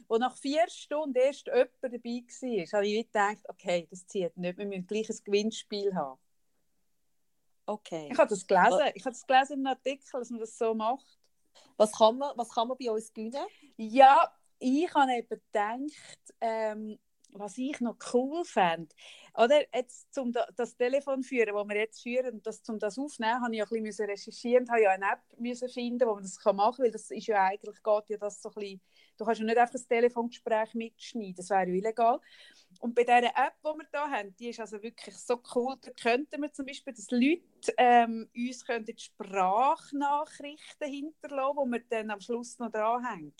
[0.07, 4.57] Wo nach vier Stunden erst jemand dabei war, habe ich gedacht, okay, das zieht nicht,
[4.57, 6.20] wir müssen gleich ein Gewinnspiel haben.
[7.68, 8.09] Okay.
[8.11, 11.20] Ich habe das gelesen, ich habe das gelesen im Artikel, dass man das so macht.
[11.78, 13.45] Was kann man, was kann man bei uns gewinnen?
[13.78, 16.99] Ja, ich habe eben gedacht, ähm,
[17.39, 18.93] was ich noch cool fände,
[19.38, 23.53] oder jetzt zum das Telefon führen, das wir jetzt führen, das, zum das aufnehmen, habe
[23.53, 26.57] ich ja ein bisschen recherchieren, habe ja eine App müssen finden, wo man das machen
[26.57, 28.81] kann, weil das ist ja eigentlich, geht ja das so ein bisschen,
[29.17, 32.19] du kannst ja nicht einfach das Telefongespräch mitschneiden, das wäre ja illegal.
[32.79, 35.91] Und bei dieser App, die wir hier haben, die ist also wirklich so cool, da
[35.91, 42.19] könnten wir zum Beispiel, dass Leute ähm, uns könnten Sprachnachrichten hinterlassen, die wir dann am
[42.19, 43.33] Schluss noch dranhängen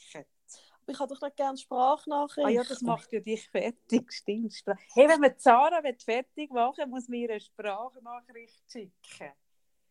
[0.88, 2.46] ich habe doch nicht gerne Sprachnachrichten.
[2.46, 4.54] Ah ja, das macht ja dich fertig, stimmt.
[4.94, 9.34] Hey, wenn man Zara fertig machen muss man ihr eine Sprachnachricht schicken.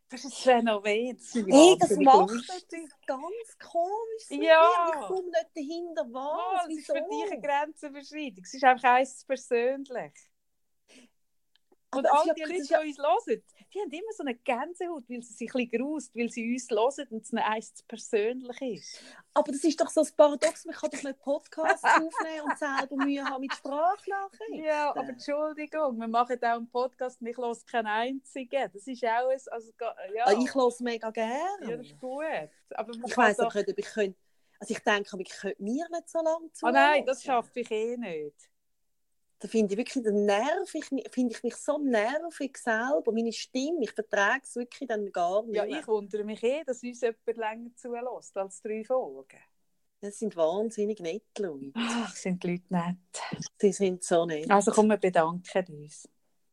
[0.08, 1.18] Das ist ein Phänomen.
[1.32, 4.30] Hey, das macht etwas ganz komisch.
[4.30, 4.70] Ja.
[4.86, 6.38] Ich komme nicht dahinter, was.
[6.38, 8.44] Oh, das ist für dich eine Grenzüberschreitung.
[8.44, 10.12] Es ist einfach eins persönlich.
[11.96, 13.42] Und all die Leute, die uns hören,
[13.72, 16.70] die haben immer so eine Gänsehaut, weil sie sich ein bisschen grust, weil sie uns
[16.70, 19.02] hören und es eins persönlich ist.
[19.32, 23.04] Aber das ist doch so ein Paradox, man kann doch nicht Podcasts aufnehmen und selber
[23.04, 24.64] Mühe haben mit Sprachnachrichten.
[24.64, 28.70] Ja, aber Entschuldigung, wir machen auch einen Podcast und ich höre keinen einzigen.
[28.72, 29.40] Das ist auch ein...
[29.50, 29.72] Also,
[30.14, 30.24] ja.
[30.26, 31.70] Ah, ich höre mega gerne.
[31.70, 32.24] Ja, das ist gut.
[32.74, 34.18] Aber ich weiss auch nicht, ob ich könnte...
[34.60, 36.76] Also ich denke, ich könnte mir nicht so lange zuhören.
[36.76, 38.50] Ah nein, das schaffe ich eh nicht
[39.44, 41.02] da finde ich wirklich den Nerv, finde
[41.34, 45.66] ich mich so nervig selber, meine Stimme, ich vertrage es wirklich dann gar nicht Ja,
[45.66, 49.38] ich wundere mich eh, dass uns jemand länger zulässt als drei Folgen.
[50.00, 51.72] Das sind wahnsinnig nette Leute.
[51.74, 53.42] Ach, sind die Leute nett.
[53.58, 54.50] Sie sind so nett.
[54.50, 56.08] Also komm, wir bedanken uns.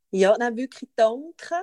[0.10, 1.56] Ja, nein, wirklich danke,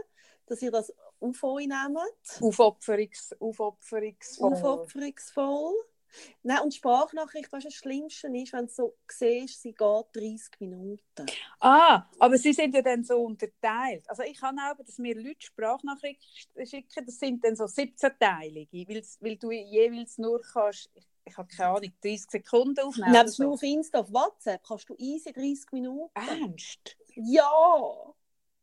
[0.47, 2.41] dass ihr das auf euch nehmt.
[2.41, 4.53] Aufopferungs aufopferungsvoll.
[4.55, 5.75] Aufopferungsvoll.
[6.43, 11.27] Nein, und Sprachnachricht, was das Schlimmste ist, wenn du so siehst, sie geht 30 Minuten.
[11.61, 14.09] Ah, aber sie sind ja dann so unterteilt.
[14.09, 19.05] Also ich kann auch, dass mir Leute Sprachnachrichten schicken, das sind dann so 17-teilige, weil,
[19.21, 23.13] weil du jeweils nur kannst, ich, ich habe keine Ahnung, 30 Sekunden aufnehmen.
[23.13, 23.45] Nein, das so.
[23.45, 26.11] nur auf Insta, auf WhatsApp kannst du easy 30 Minuten.
[26.15, 26.97] Ernst?
[27.17, 28.15] Ja!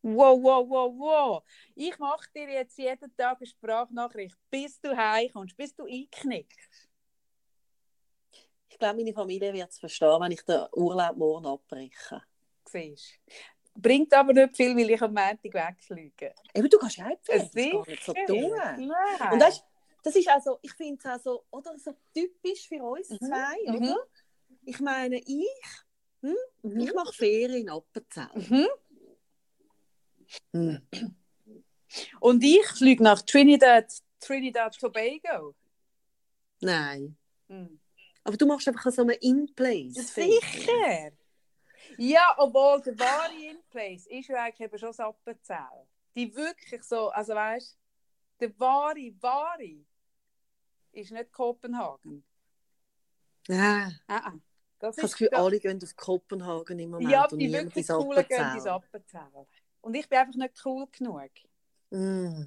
[0.07, 1.43] Wow, wow, wow, wow.
[1.73, 6.89] Ich mache dir jetzt jeden Tag eine Sprachnachricht, bis du heimkommst, bis du einknickst.
[8.75, 12.21] Ich glaube, meine Familie wird es verstehen, wenn ich den Urlaub morgen abbreche.
[12.65, 13.19] Siehst
[13.73, 16.35] Bringt aber nicht viel, weil ich am Montag wegfliege.
[16.53, 18.51] Eben, du kannst ja auch das gar nicht so tun.
[18.51, 19.31] Nein.
[19.31, 19.63] Und das,
[20.03, 23.19] das ist also, ich finde es auch so, oder, so typisch für uns mhm.
[23.19, 23.75] zwei, mhm.
[23.77, 23.97] oder?
[24.65, 25.47] Ich meine, ich,
[26.21, 26.79] hm, mhm.
[26.81, 28.27] ich mache Ferien in Appenzell.
[28.33, 28.67] Mhm.
[30.51, 31.15] Hm.
[32.19, 33.85] Und ich fliege nach Trinidad,
[34.19, 35.55] Trinidad Tobago.
[36.59, 37.15] Nein.
[37.47, 37.79] Hm.
[38.25, 39.93] Aber du machst einfach so einen In-Place.
[40.13, 41.11] Sicher!
[41.97, 45.85] Ja, obwohl der wahre In-Place ist ja eigentlich eben schon das Appenzell.
[46.15, 47.77] Die wirklich so, also weißt
[48.39, 49.85] du, der wahre, wahre
[50.91, 52.25] ist nicht Kopenhagen.
[53.47, 53.91] Ja.
[54.07, 54.33] Ah, ah.
[54.79, 57.11] Das ich habe das Gefühl, alle gehen auf Kopenhagen im Moment.
[57.11, 59.47] Ja, die wirklich coolen gehen ins Appenzell.
[59.81, 61.29] Und ich bin einfach nicht cool genug.
[61.91, 62.43] Mm.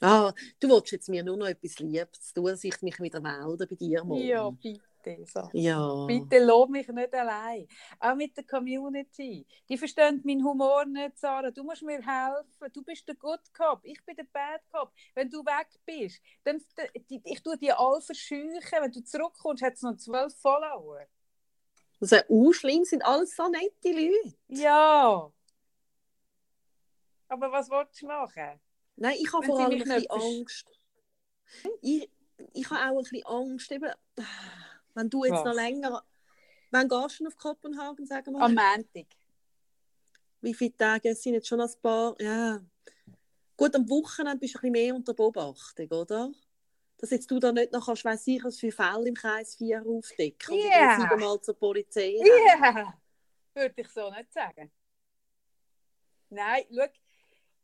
[0.00, 3.66] Ah, du wolltest jetzt mir nur noch etwas Liebes tun, dass ich mich wieder melde
[3.66, 4.22] bei dir morgen.
[4.22, 5.24] Ja, bitte bitte.
[5.26, 5.48] So.
[5.52, 6.06] Ja.
[6.06, 7.66] Bitte lob mich nicht allein.
[7.98, 9.46] Auch mit der Community.
[9.68, 11.50] Die verstehen meinen Humor nicht, Sarah.
[11.50, 12.72] Du musst mir helfen.
[12.72, 13.80] Du bist der Good Cop.
[13.82, 14.92] Ich bin der Bad Cop.
[15.14, 16.60] Wenn du weg bist, dann
[16.94, 18.78] ich tue die alle verscheuchen.
[18.80, 21.06] Wenn du zurückkommst, hat es noch zwölf Follower.
[22.00, 24.34] Also, auch schlimm sind alles so nette Leute.
[24.48, 25.30] Ja.
[27.28, 28.60] Aber was wolltest du machen?
[28.96, 30.66] Nein, ich habe vor allem ein bisschen Angst.
[31.80, 32.10] Ich,
[32.54, 33.72] ich habe auch ein bisschen Angst.
[33.72, 33.90] Eben,
[34.94, 35.44] wenn du jetzt Was?
[35.44, 36.04] noch länger.
[36.70, 38.42] Wann gehst du auf Kopenhagen, sagen wir?
[38.42, 39.06] Am Montag.
[40.40, 41.10] Wie viele Tage?
[41.10, 42.14] Es sind jetzt schon ein paar.
[42.20, 42.60] Ja.
[43.56, 46.32] Gut, am Wochenende bist du ein bisschen mehr unter Beobachtung, oder?
[46.96, 49.84] Dass jetzt du da nicht noch kannst, weiss ich, was für Fälle im Kreis 4
[49.86, 51.12] aufdecken und yeah.
[51.12, 52.14] und mal zur Polizei.
[52.16, 52.94] Ja, yeah.
[53.54, 54.70] würde ich so nicht sagen.
[56.30, 56.86] Nein, schau,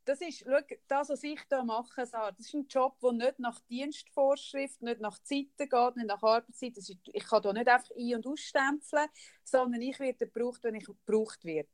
[0.07, 3.39] das ist, schau, das, was ich hier mache, Sarah, das ist ein Job, der nicht
[3.41, 6.77] nach Dienstvorschrift, nicht nach Zeiten geht, nicht nach Arbeitszeit.
[6.77, 9.09] Ist, ich kann hier nicht einfach ein- und ausstempeln,
[9.43, 11.69] sondern ich werde gebraucht, wenn ich gebraucht werde.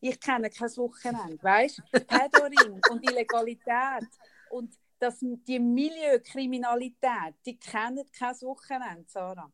[0.00, 2.00] Ich kenne kein Wochenende, weißt du?
[2.00, 4.08] Pedoring und Illegalität
[4.50, 9.52] und das, die Milieukriminalität, die kennen kein Wochenende, Sarah.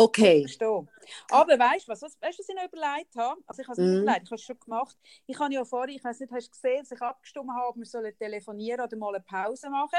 [0.00, 0.42] Okay.
[0.42, 0.86] Verstehe.
[1.30, 3.40] Aber weißt du was, was, weißt, was ich noch überlegt habe?
[3.46, 4.02] Also ich habe es Mhm.
[4.02, 4.98] überlegt, ich habe es schon gemacht.
[5.26, 7.86] Ich habe ja vorhin, ich weiß nicht, hast du gesehen, dass ich abgestimmt habe, wir
[7.86, 9.98] sollen telefonieren oder mal eine Pause machen.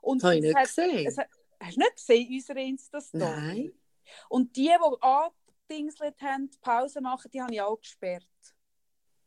[0.00, 1.06] Und habe ich nicht hat, gesehen.
[1.06, 1.28] es hat,
[1.60, 3.20] hast du nicht gesehen, unsere Insta-Story?
[3.24, 3.72] Nein.
[4.28, 8.24] Und die, die angedingselt haben, Pause machen, die habe ich auch gesperrt.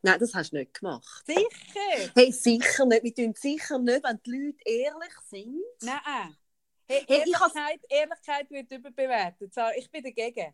[0.02, 1.24] Nein, das hast du nicht gemacht.
[1.26, 2.10] Sicher?
[2.14, 3.04] Hey, sicher nicht.
[3.04, 5.60] Wir tun sicher nicht, wenn die Leute ehrlich sind.
[5.82, 6.36] Nein.
[6.90, 9.54] Hey, Hey, Ehrlichkeit, Ehrlichkeit wird überbewertet.
[9.54, 10.52] So, Ich bin dagegen.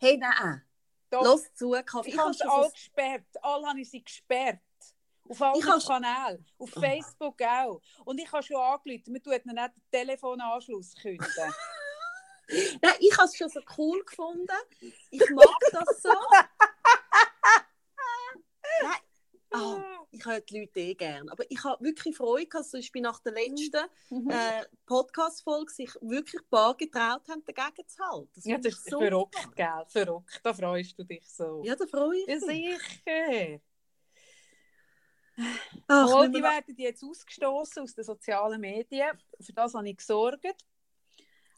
[0.00, 0.62] Hey, nein.
[1.08, 2.08] Doch, Los zu, Kaffee.
[2.10, 3.24] ich habe sie alle gesperrt.
[3.42, 4.58] Alle habe ich sie gesperrt.
[5.28, 6.44] Auf allen has- Kanälen.
[6.58, 6.80] Auf Oh.
[6.80, 7.80] Facebook auch.
[8.04, 11.54] Und ich habe schon angerufen, man tut ihnen nicht den Telefonanschluss künden.
[12.82, 14.48] Nein, ich habe es schon so cool gefunden.
[15.10, 16.08] Ich mag das so.
[18.82, 19.00] Nein.
[19.52, 21.30] Ah, ich höre die Leute eh gerne.
[21.30, 24.30] Aber ich habe wirklich Freude gehabt, zum Beispiel nach der letzten Mhm.
[24.30, 28.30] äh, Podcast-Folge sich wirklich ein paar getraut haben, dagegen zu halten.
[28.34, 29.84] Das ja, das ich ist so- verrückt, gell?
[29.88, 31.62] Verrückt, da freust du dich so.
[31.64, 32.78] Ja, da freue ich Ja, mich.
[32.78, 33.60] sicher.
[35.86, 39.16] Ach, müssen die werden jetzt ausgestoßen aus den sozialen Medien.
[39.40, 40.44] Für das habe ich gesorgt.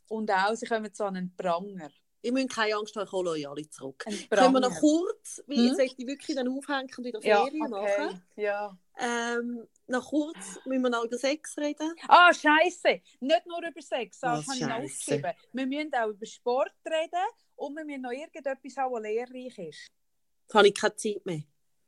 [0.09, 1.91] Und auch, sie kommen zu einem Pranger.
[2.23, 4.05] Ihr müsst keine Angst haben, ich hole euch alle zurück.
[4.05, 5.67] Können wir noch kurz, weil Hm?
[5.67, 8.07] jetzt möchte ich wirklich dann aufhängen und wieder ja, Ferien okay.
[8.09, 8.23] machen.
[8.37, 8.79] Ja.
[8.99, 11.95] Ähm, noch kurz müssen wir noch über Sex reden.
[12.09, 13.01] Ah, Scheiße!
[13.21, 15.33] Nicht nur über Sex, das Was habe ich noch aufgeschrieben.
[15.53, 19.87] Wir müssen auch über Sport reden und wir müssen noch irgendetwas haben, das lehrreich ist.
[20.43, 21.43] Jetzt habe ich keine Zeit mehr.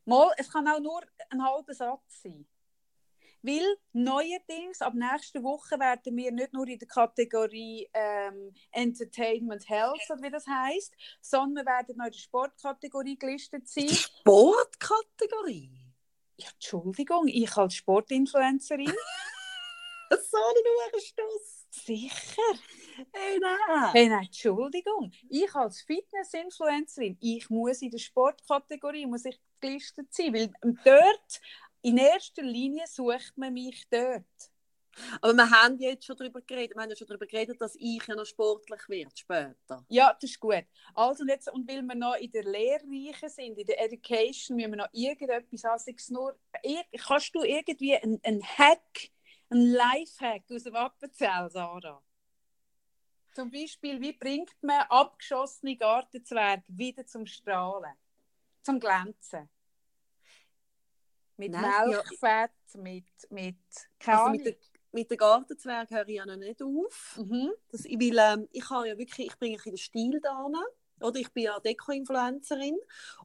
[0.05, 2.47] Mal, es kann auch nur ein halber Satz sein.
[3.43, 9.99] Weil neuerdings, ab nächster Woche, werden wir nicht nur in der Kategorie ähm, Entertainment Health,
[10.11, 13.89] oder wie das heißt, sondern wir werden noch in der Sportkategorie gelistet sein.
[13.89, 15.71] Sportkategorie?
[16.37, 18.93] Ja, Entschuldigung, ich als Sportinfluencerin.
[20.13, 21.63] So ein Stoß.
[21.71, 22.43] Sicher.
[23.13, 23.93] Hey, nein.
[23.93, 25.11] Hey, nein, Entschuldigung.
[25.31, 30.53] Ich als Fitness-Influencerin, ich muss in der Sportkategorie muss ich gelistet sein, weil
[30.85, 31.41] dort,
[31.83, 34.25] in erster Linie sucht man mich dort.
[35.21, 36.77] Aber wir haben jetzt schon darüber geredet.
[36.77, 39.85] Wir haben ja schon darüber geredet, dass ich ja noch sportlich werde später.
[39.89, 40.65] Ja, das ist gut.
[40.95, 44.73] Also und, jetzt, und weil wir noch in der Lehrreiche sind, in der Education, müssen
[44.73, 45.79] wir noch irgendetwas haben.
[45.79, 46.39] Sei nur,
[46.99, 49.11] kannst du irgendwie einen, einen Hack,
[49.49, 52.03] einen Lifehack aus dem Appenzell, Sarah?
[53.35, 57.95] Zum Beispiel, wie bringt man abgeschossene Gartenzwerge wieder zum Strahlen?
[58.61, 59.49] Zum Glänzen?
[61.43, 61.87] Mit Nein, ja.
[61.89, 63.57] Melkfett, mit, mit
[63.99, 64.55] keine Also mit, der,
[64.93, 67.19] mit den Gartenzwerg höre ich ja noch nicht auf.
[67.19, 67.51] Mhm.
[67.73, 70.49] Das, ich, will, ähm, ich, habe ja wirklich, ich bringe ein den Stil da.
[71.03, 72.79] Oder ich bin ja Deko-Influencerin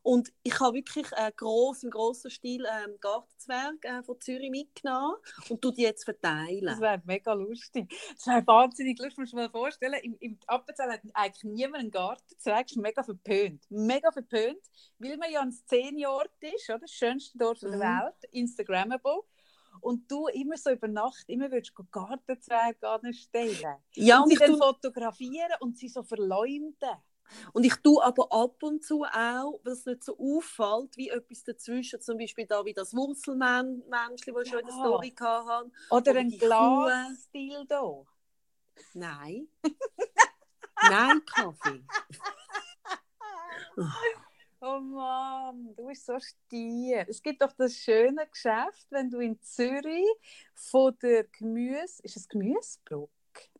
[0.04, 5.16] und ich habe wirklich äh, gross, im grossen Stil ähm, Gartenzwerg äh, von Zürich mitgenommen
[5.50, 6.66] und tu die jetzt verteilen.
[6.66, 7.94] Das wäre mega lustig.
[8.16, 10.00] Das wäre wahnsinnig lustig, musst du dir mal vorstellen.
[10.04, 12.68] Im, im Appenzell hat eigentlich niemand einen Gartenzweig.
[12.68, 13.66] Das ist mega verpönt.
[13.70, 14.62] Mega verpönt,
[15.00, 16.80] weil man ja ein Szenenort ist, oder?
[16.80, 17.72] das schönste Dorf Mhm.
[17.72, 19.24] der Welt, Instagrammable.
[19.80, 23.78] Und du immer so über Nacht, immer würdest du Gartenzweige anstellen.
[23.94, 26.90] ja, und und sie ich, dann tu, fotografieren und sie so verleumden.
[27.54, 32.02] Und ich tue aber ab und zu auch, was nicht so auffällt, wie etwas dazwischen.
[32.02, 34.82] Zum Beispiel da wie das Wurzelmenschli, das ich schon in der Ja.
[34.82, 35.72] Story hatte.
[35.90, 38.08] Oder Oder ein die Glassdildo.
[38.94, 39.48] Nein.
[40.90, 41.84] Nein, Kaffee.
[44.60, 47.06] Oh Mann, du bist so stier.
[47.08, 50.08] Es gibt doch das schöne Geschäft, wenn du in Zürich
[50.56, 52.02] von der Gemüse...
[52.02, 53.08] Ist es Gemüsebrücke?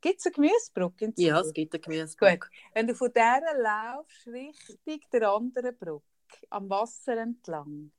[0.01, 1.13] Gibt es eine Gemüsebrücke?
[1.17, 2.15] Ja, es gibt eine Gemüse.
[2.17, 2.39] Gut.
[2.73, 6.03] Wenn du von dieser laufst, Richtung der anderen Brücke,
[6.49, 7.91] am Wasser entlang,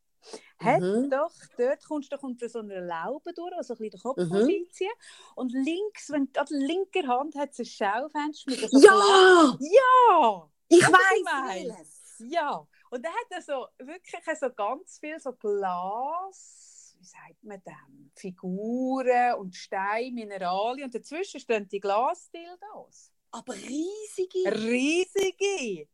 [0.59, 1.11] hat Mhm.
[1.11, 4.18] doch, dort kommst du doch unter so einer Laube durch, also ein bisschen den Kopf
[4.18, 4.29] Mhm.
[4.29, 4.93] vorbeiziehen.
[5.37, 9.57] Und links, wenn, an der linken Hand hat es ein Schaufenster mit so Ja!
[9.61, 10.51] Ja!
[10.68, 12.14] Ich weiß welches.
[12.18, 16.68] Ja, und dann hat er so wirklich so ganz viel so Glas,
[16.99, 23.12] wie sagt man dem, Figuren und Steine, Mineralien und dazwischen stehen die Glasdildos.
[23.31, 24.52] Aber riesige.
[24.52, 25.89] Riesige!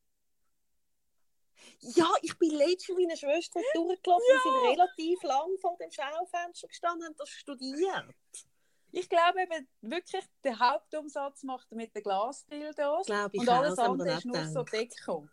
[1.80, 4.24] Ja, ich bin letztens mit meiner Schwester durchgelaufen.
[4.26, 8.14] Wir sind relativ lang vor dem Schaufenster gestanden und das studiert.
[8.92, 13.84] Ich glaube eben wirklich, der Hauptumsatz macht er mit den Glasdildos und auch, alles wir
[13.84, 14.72] andere ist nur auch so gedacht.
[14.72, 15.28] Deko.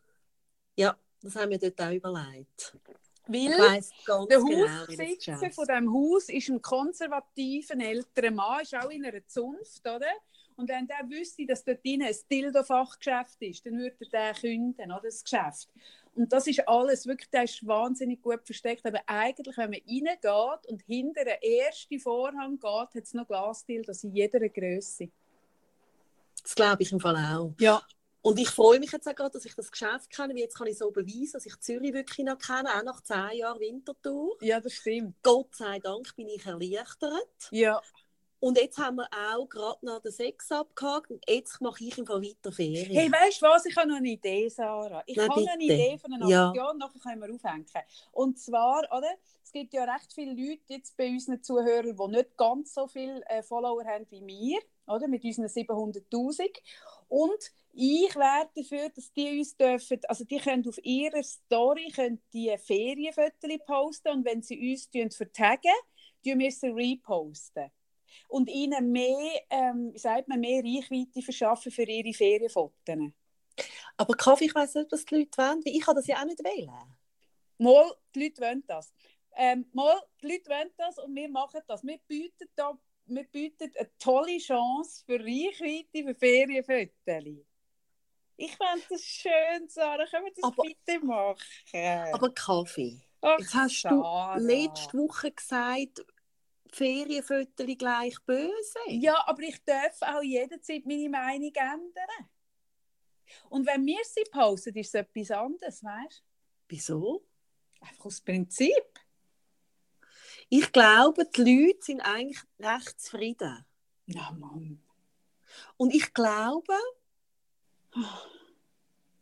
[0.75, 2.75] Ja, das haben wir dort auch überlegt.
[3.27, 3.49] Weil
[4.29, 9.05] Der genau, Hausbesitzer Geschäft- von diesem Haus ist ein konservativer älterer Mann, ist auch in
[9.05, 10.07] einer Zunft, oder?
[10.57, 14.91] Und wenn der wüsste, dass dort drin ein Dildo-Fachgeschäft ist, dann würde er den künden,
[14.91, 15.69] oder, das Geschäft.
[16.13, 18.85] Und das ist alles, wirklich, der ist wahnsinnig gut versteckt.
[18.85, 24.03] Aber eigentlich, wenn man reingeht und hinter den ersten Vorhang geht, hat es noch Glasdildos
[24.03, 25.09] in jeder Größe.
[26.43, 27.53] Das glaube ich im Fall auch.
[27.59, 27.81] Ja.
[28.21, 30.67] Und ich freue mich jetzt auch gerade, dass ich das Geschäft kenne, weil jetzt kann
[30.67, 34.37] ich so beweisen, dass ich Zürich wirklich noch kenne, auch nach zehn Jahren Wintertour.
[34.41, 35.15] Ja, das stimmt.
[35.23, 37.49] Gott sei Dank bin ich erleichtert.
[37.49, 37.81] Ja.
[38.41, 42.07] Und jetzt haben wir auch gerade noch den Sex abgehakt und jetzt mache ich im
[42.07, 42.91] Fall weiter Ferien.
[42.91, 43.65] Hey, weißt du was?
[43.67, 45.03] Ich habe noch eine Idee, Sarah.
[45.05, 45.73] Ich Na, habe noch eine bitte.
[45.75, 46.49] Idee von einer Ja.
[46.49, 47.65] Aktion, nachher können wir aufhängen.
[48.11, 49.11] Und zwar, oder?
[49.43, 53.23] Es gibt ja recht viele Leute jetzt bei unseren Zuhörern, die nicht ganz so viele
[53.27, 55.07] äh, Follower haben wie wir, oder?
[55.07, 56.49] Mit unseren 700'000.
[57.09, 62.21] Und ich wäre dafür, dass die uns dürfen, also die können auf ihrer Story können
[62.33, 65.71] die Ferienfotos posten und wenn sie uns tun vertaggen,
[66.23, 67.69] tun wir sie reposten.
[68.27, 73.11] Und ihnen mehr, ähm, sagt man, mehr Reichweite verschaffen für ihre Ferienfotos.
[73.97, 76.43] Aber Kaffee, ich weiß nicht, was die Leute wollen, ich kann das ja auch nicht
[76.43, 76.71] wählen.
[77.57, 78.93] Mal, die Leute wollen das.
[79.35, 81.83] Ähm, mal, die Leute wollen das und wir machen das.
[81.83, 87.45] Wir bieten, da, wir bieten eine tolle Chance für Reichweite für Ferienfotos.
[88.37, 90.05] Ich fände das schön, Sarah.
[90.07, 92.13] Können wir das Aber- bitte machen?
[92.13, 94.39] Aber Kaffee, Ach, jetzt hast Sarah.
[94.39, 96.03] du letzte Woche gesagt,
[96.71, 98.79] Ferienfotos gleich böse.
[98.87, 102.29] Ja, aber ich darf auch jederzeit meine Meinung ändern.
[103.49, 106.23] Und wenn wir sie posten, ist es etwas anderes, weißt du?
[106.69, 107.25] Wieso?
[107.81, 108.99] Einfach aus Prinzip.
[110.49, 113.65] Ich glaube, die Leute sind eigentlich recht zufrieden.
[114.05, 114.81] Ja, Mann.
[115.77, 116.73] Und ich glaube,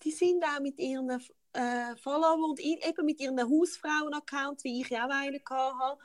[0.03, 1.09] die sind auch mit ihren
[1.53, 5.99] äh, Followern und eben mit ihren Hausfrauen-Accounts, wie ich ja auch einen hatte,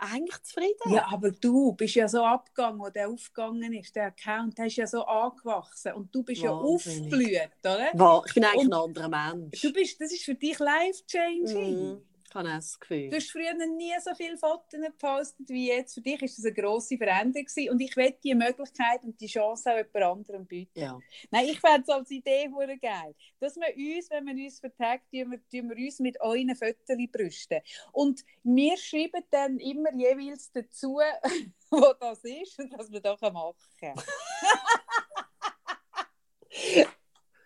[0.00, 0.92] eigentlich zufrieden.
[0.94, 4.76] Ja, aber du bist ja so abgegangen, wo der aufgegangen ist, der Account, der ist
[4.76, 7.32] ja so angewachsen und du bist Wahnsinnig.
[7.32, 7.50] ja aufgeblüht,
[7.94, 8.22] oder?
[8.26, 9.60] Ich bin eigentlich Und- ein anderer Mensch.
[9.60, 11.90] Du bist, das ist für dich life-changing.
[11.94, 12.02] Mhm.
[12.30, 13.10] Ich habe das Gefühl.
[13.10, 15.94] Du hast früher nie so viele Fotos gepostet wie jetzt.
[15.94, 17.70] Für dich ist das eine grosse Veränderung gewesen.
[17.70, 20.78] und ich will die Möglichkeit und die Chance auch jemand anderem bieten.
[20.78, 20.96] Ja.
[21.32, 25.06] Nein, ich fände es als Idee hure geil, dass wir uns, wenn wir uns vertagt,
[25.10, 27.62] wir, wir uns mit euren Fotos brüsten.
[27.90, 31.00] Und wir schreiben dann immer jeweils dazu,
[31.70, 33.98] wo das ist und was wir da machen können.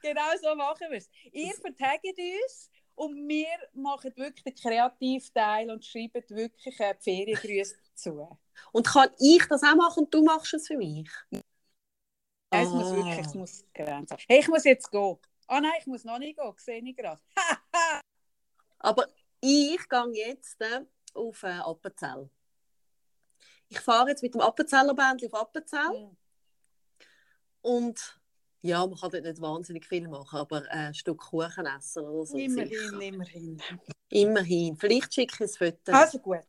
[0.03, 1.09] genau so machen wir es.
[1.33, 8.39] Ihr vertagt uns und wir machen wirklich den Kreativteil und schreiben wirklich äh, Feriengrüße dazu.
[8.73, 11.11] Und kann ich das auch machen und du machst es für mich?
[12.51, 12.97] Es muss Ah.
[12.97, 14.17] wirklich, es muss Grenzen.
[14.29, 15.19] Hey, ich muss jetzt gehen.
[15.49, 17.21] Ah nein, ich muss noch nicht gehen, sehe ich gerade.
[18.79, 19.07] Aber
[19.41, 20.85] ich gehe jetzt äh,
[21.15, 22.31] auf äh, Appenzell.
[23.69, 26.11] Ich fahre jetzt mit dem Appenzeller Bändchen auf Appenzell
[27.63, 28.21] und
[28.65, 32.25] ja, man kann dort nicht wahnsinnig viel machen, aber äh, ein Stück Kuchen essen oder
[32.25, 32.39] so.
[32.39, 33.01] immerhin, sicher.
[33.01, 33.63] immerhin.
[34.09, 34.77] Immerhin.
[34.77, 35.93] Vielleicht schicke ich ein Foto.
[35.93, 36.47] Also gut.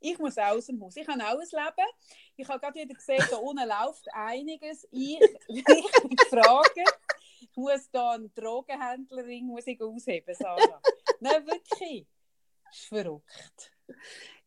[0.00, 0.94] Ich muss aus dem Haus.
[0.96, 1.88] Ich habe auch ein Leben.
[2.36, 4.86] Ich habe gerade wieder gesehen, da unten läuft einiges.
[4.92, 5.18] Ich,
[5.48, 6.78] ich gefragt.
[7.40, 10.82] Ich muss da einen Drogenhändlerring muss ich ausheben, Sarah.
[11.20, 12.06] Nein, wirklich.
[12.64, 13.72] Das ist verrückt.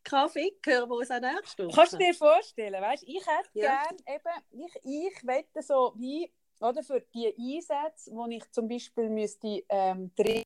[0.04, 1.74] Kaffee hören wir uns auch nächste Woche.
[1.74, 3.82] Kannst du dir vorstellen, weißt, ich hätte Ja.
[3.82, 6.32] gern eben, ich, ich wette so wie,
[6.62, 10.42] oder für die Einsätze, wo ich zum Beispiel müsste ähm, drin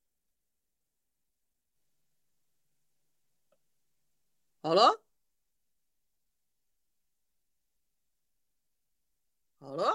[4.63, 4.97] Hallo?
[9.61, 9.93] Hallo?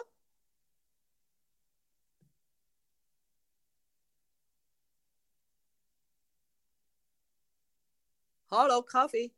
[8.52, 9.32] Hallo, Kaffee.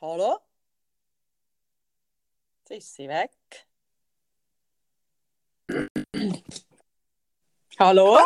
[0.00, 0.40] Hallo?
[2.68, 3.30] Jetzt ist sie weg.
[7.78, 8.18] Hallo?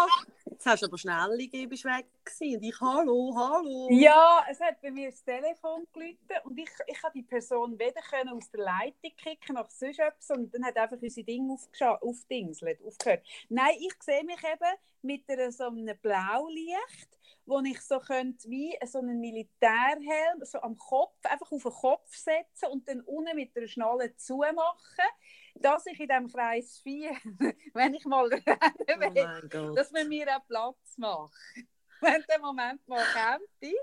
[0.46, 2.56] Jetzt hast du aber schnell gegeben, bist weg gewesen.
[2.56, 3.88] Und ich, hallo, hallo.
[3.90, 8.00] Ja, es hat bei mir das Telefon geläutet und ich, ich habe die Person weder
[8.00, 13.26] können aus der Leitung kicken noch sonst etwas und dann hat einfach unsere Dinge aufgehört.
[13.48, 18.76] Nein, ich sehe mich eben mit einer, so einem Blaulicht, wo ich so könnte, wie
[18.86, 23.56] so einen Militärhelm so am Kopf, einfach auf den Kopf setzen und dann unten mit
[23.56, 25.04] einer Schnalle zumachen,
[25.56, 27.10] dass ich in diesem Kreis 4,
[27.74, 29.18] wenn ich mal rennen
[29.68, 31.34] Oh dass man mir auch Platz macht.
[32.12, 33.74] Wenn der Moment mal kommt,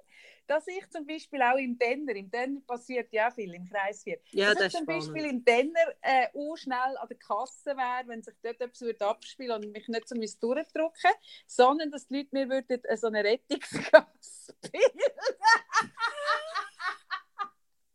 [0.47, 4.17] dass ich zum Beispiel auch im Denner, im Denner passiert ja viel im Kreis 4,
[4.31, 5.31] ja, dass das ich zum Beispiel spannend.
[5.31, 9.63] im Denner äh, auch schnell an der Kasse wäre, wenn sich dort etwas würde abspielen
[9.63, 11.11] und mich nicht so durchdrücken
[11.45, 15.01] sondern dass die Leute mir würden, äh, so eine Rettungsgasse bilden.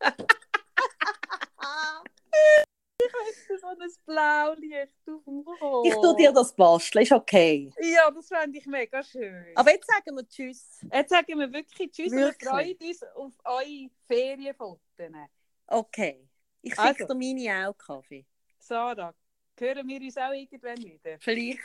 [3.30, 5.86] ich hätte so ein Blaulicht auf dem Kopf.
[5.86, 7.70] Ich tue dir das basteln, ist okay.
[7.80, 9.46] Ja, das fände ich mega schön.
[9.54, 10.80] Aber jetzt sagen wir Tschüss.
[10.92, 12.24] Jetzt sagen wir wirklich Tschüss Wirklich?
[12.24, 14.80] und wir freuen uns auf eure Ferienfotos.
[15.66, 16.28] Okay.
[16.62, 17.14] Ich schicke Also.
[17.14, 18.24] dir meine auch Kaffee.
[18.58, 19.14] Sarah,
[19.58, 21.18] hören wir uns auch irgendwann wieder?
[21.18, 21.58] Vielleicht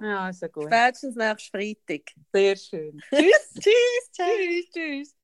[0.00, 0.64] Ja, also gut.
[0.64, 2.02] spätestens nächsten Freitag.
[2.32, 3.00] Sehr schön.
[3.10, 3.54] Tschüss.
[3.54, 4.10] Tschüss.
[4.12, 5.16] Tschüss, tschüss.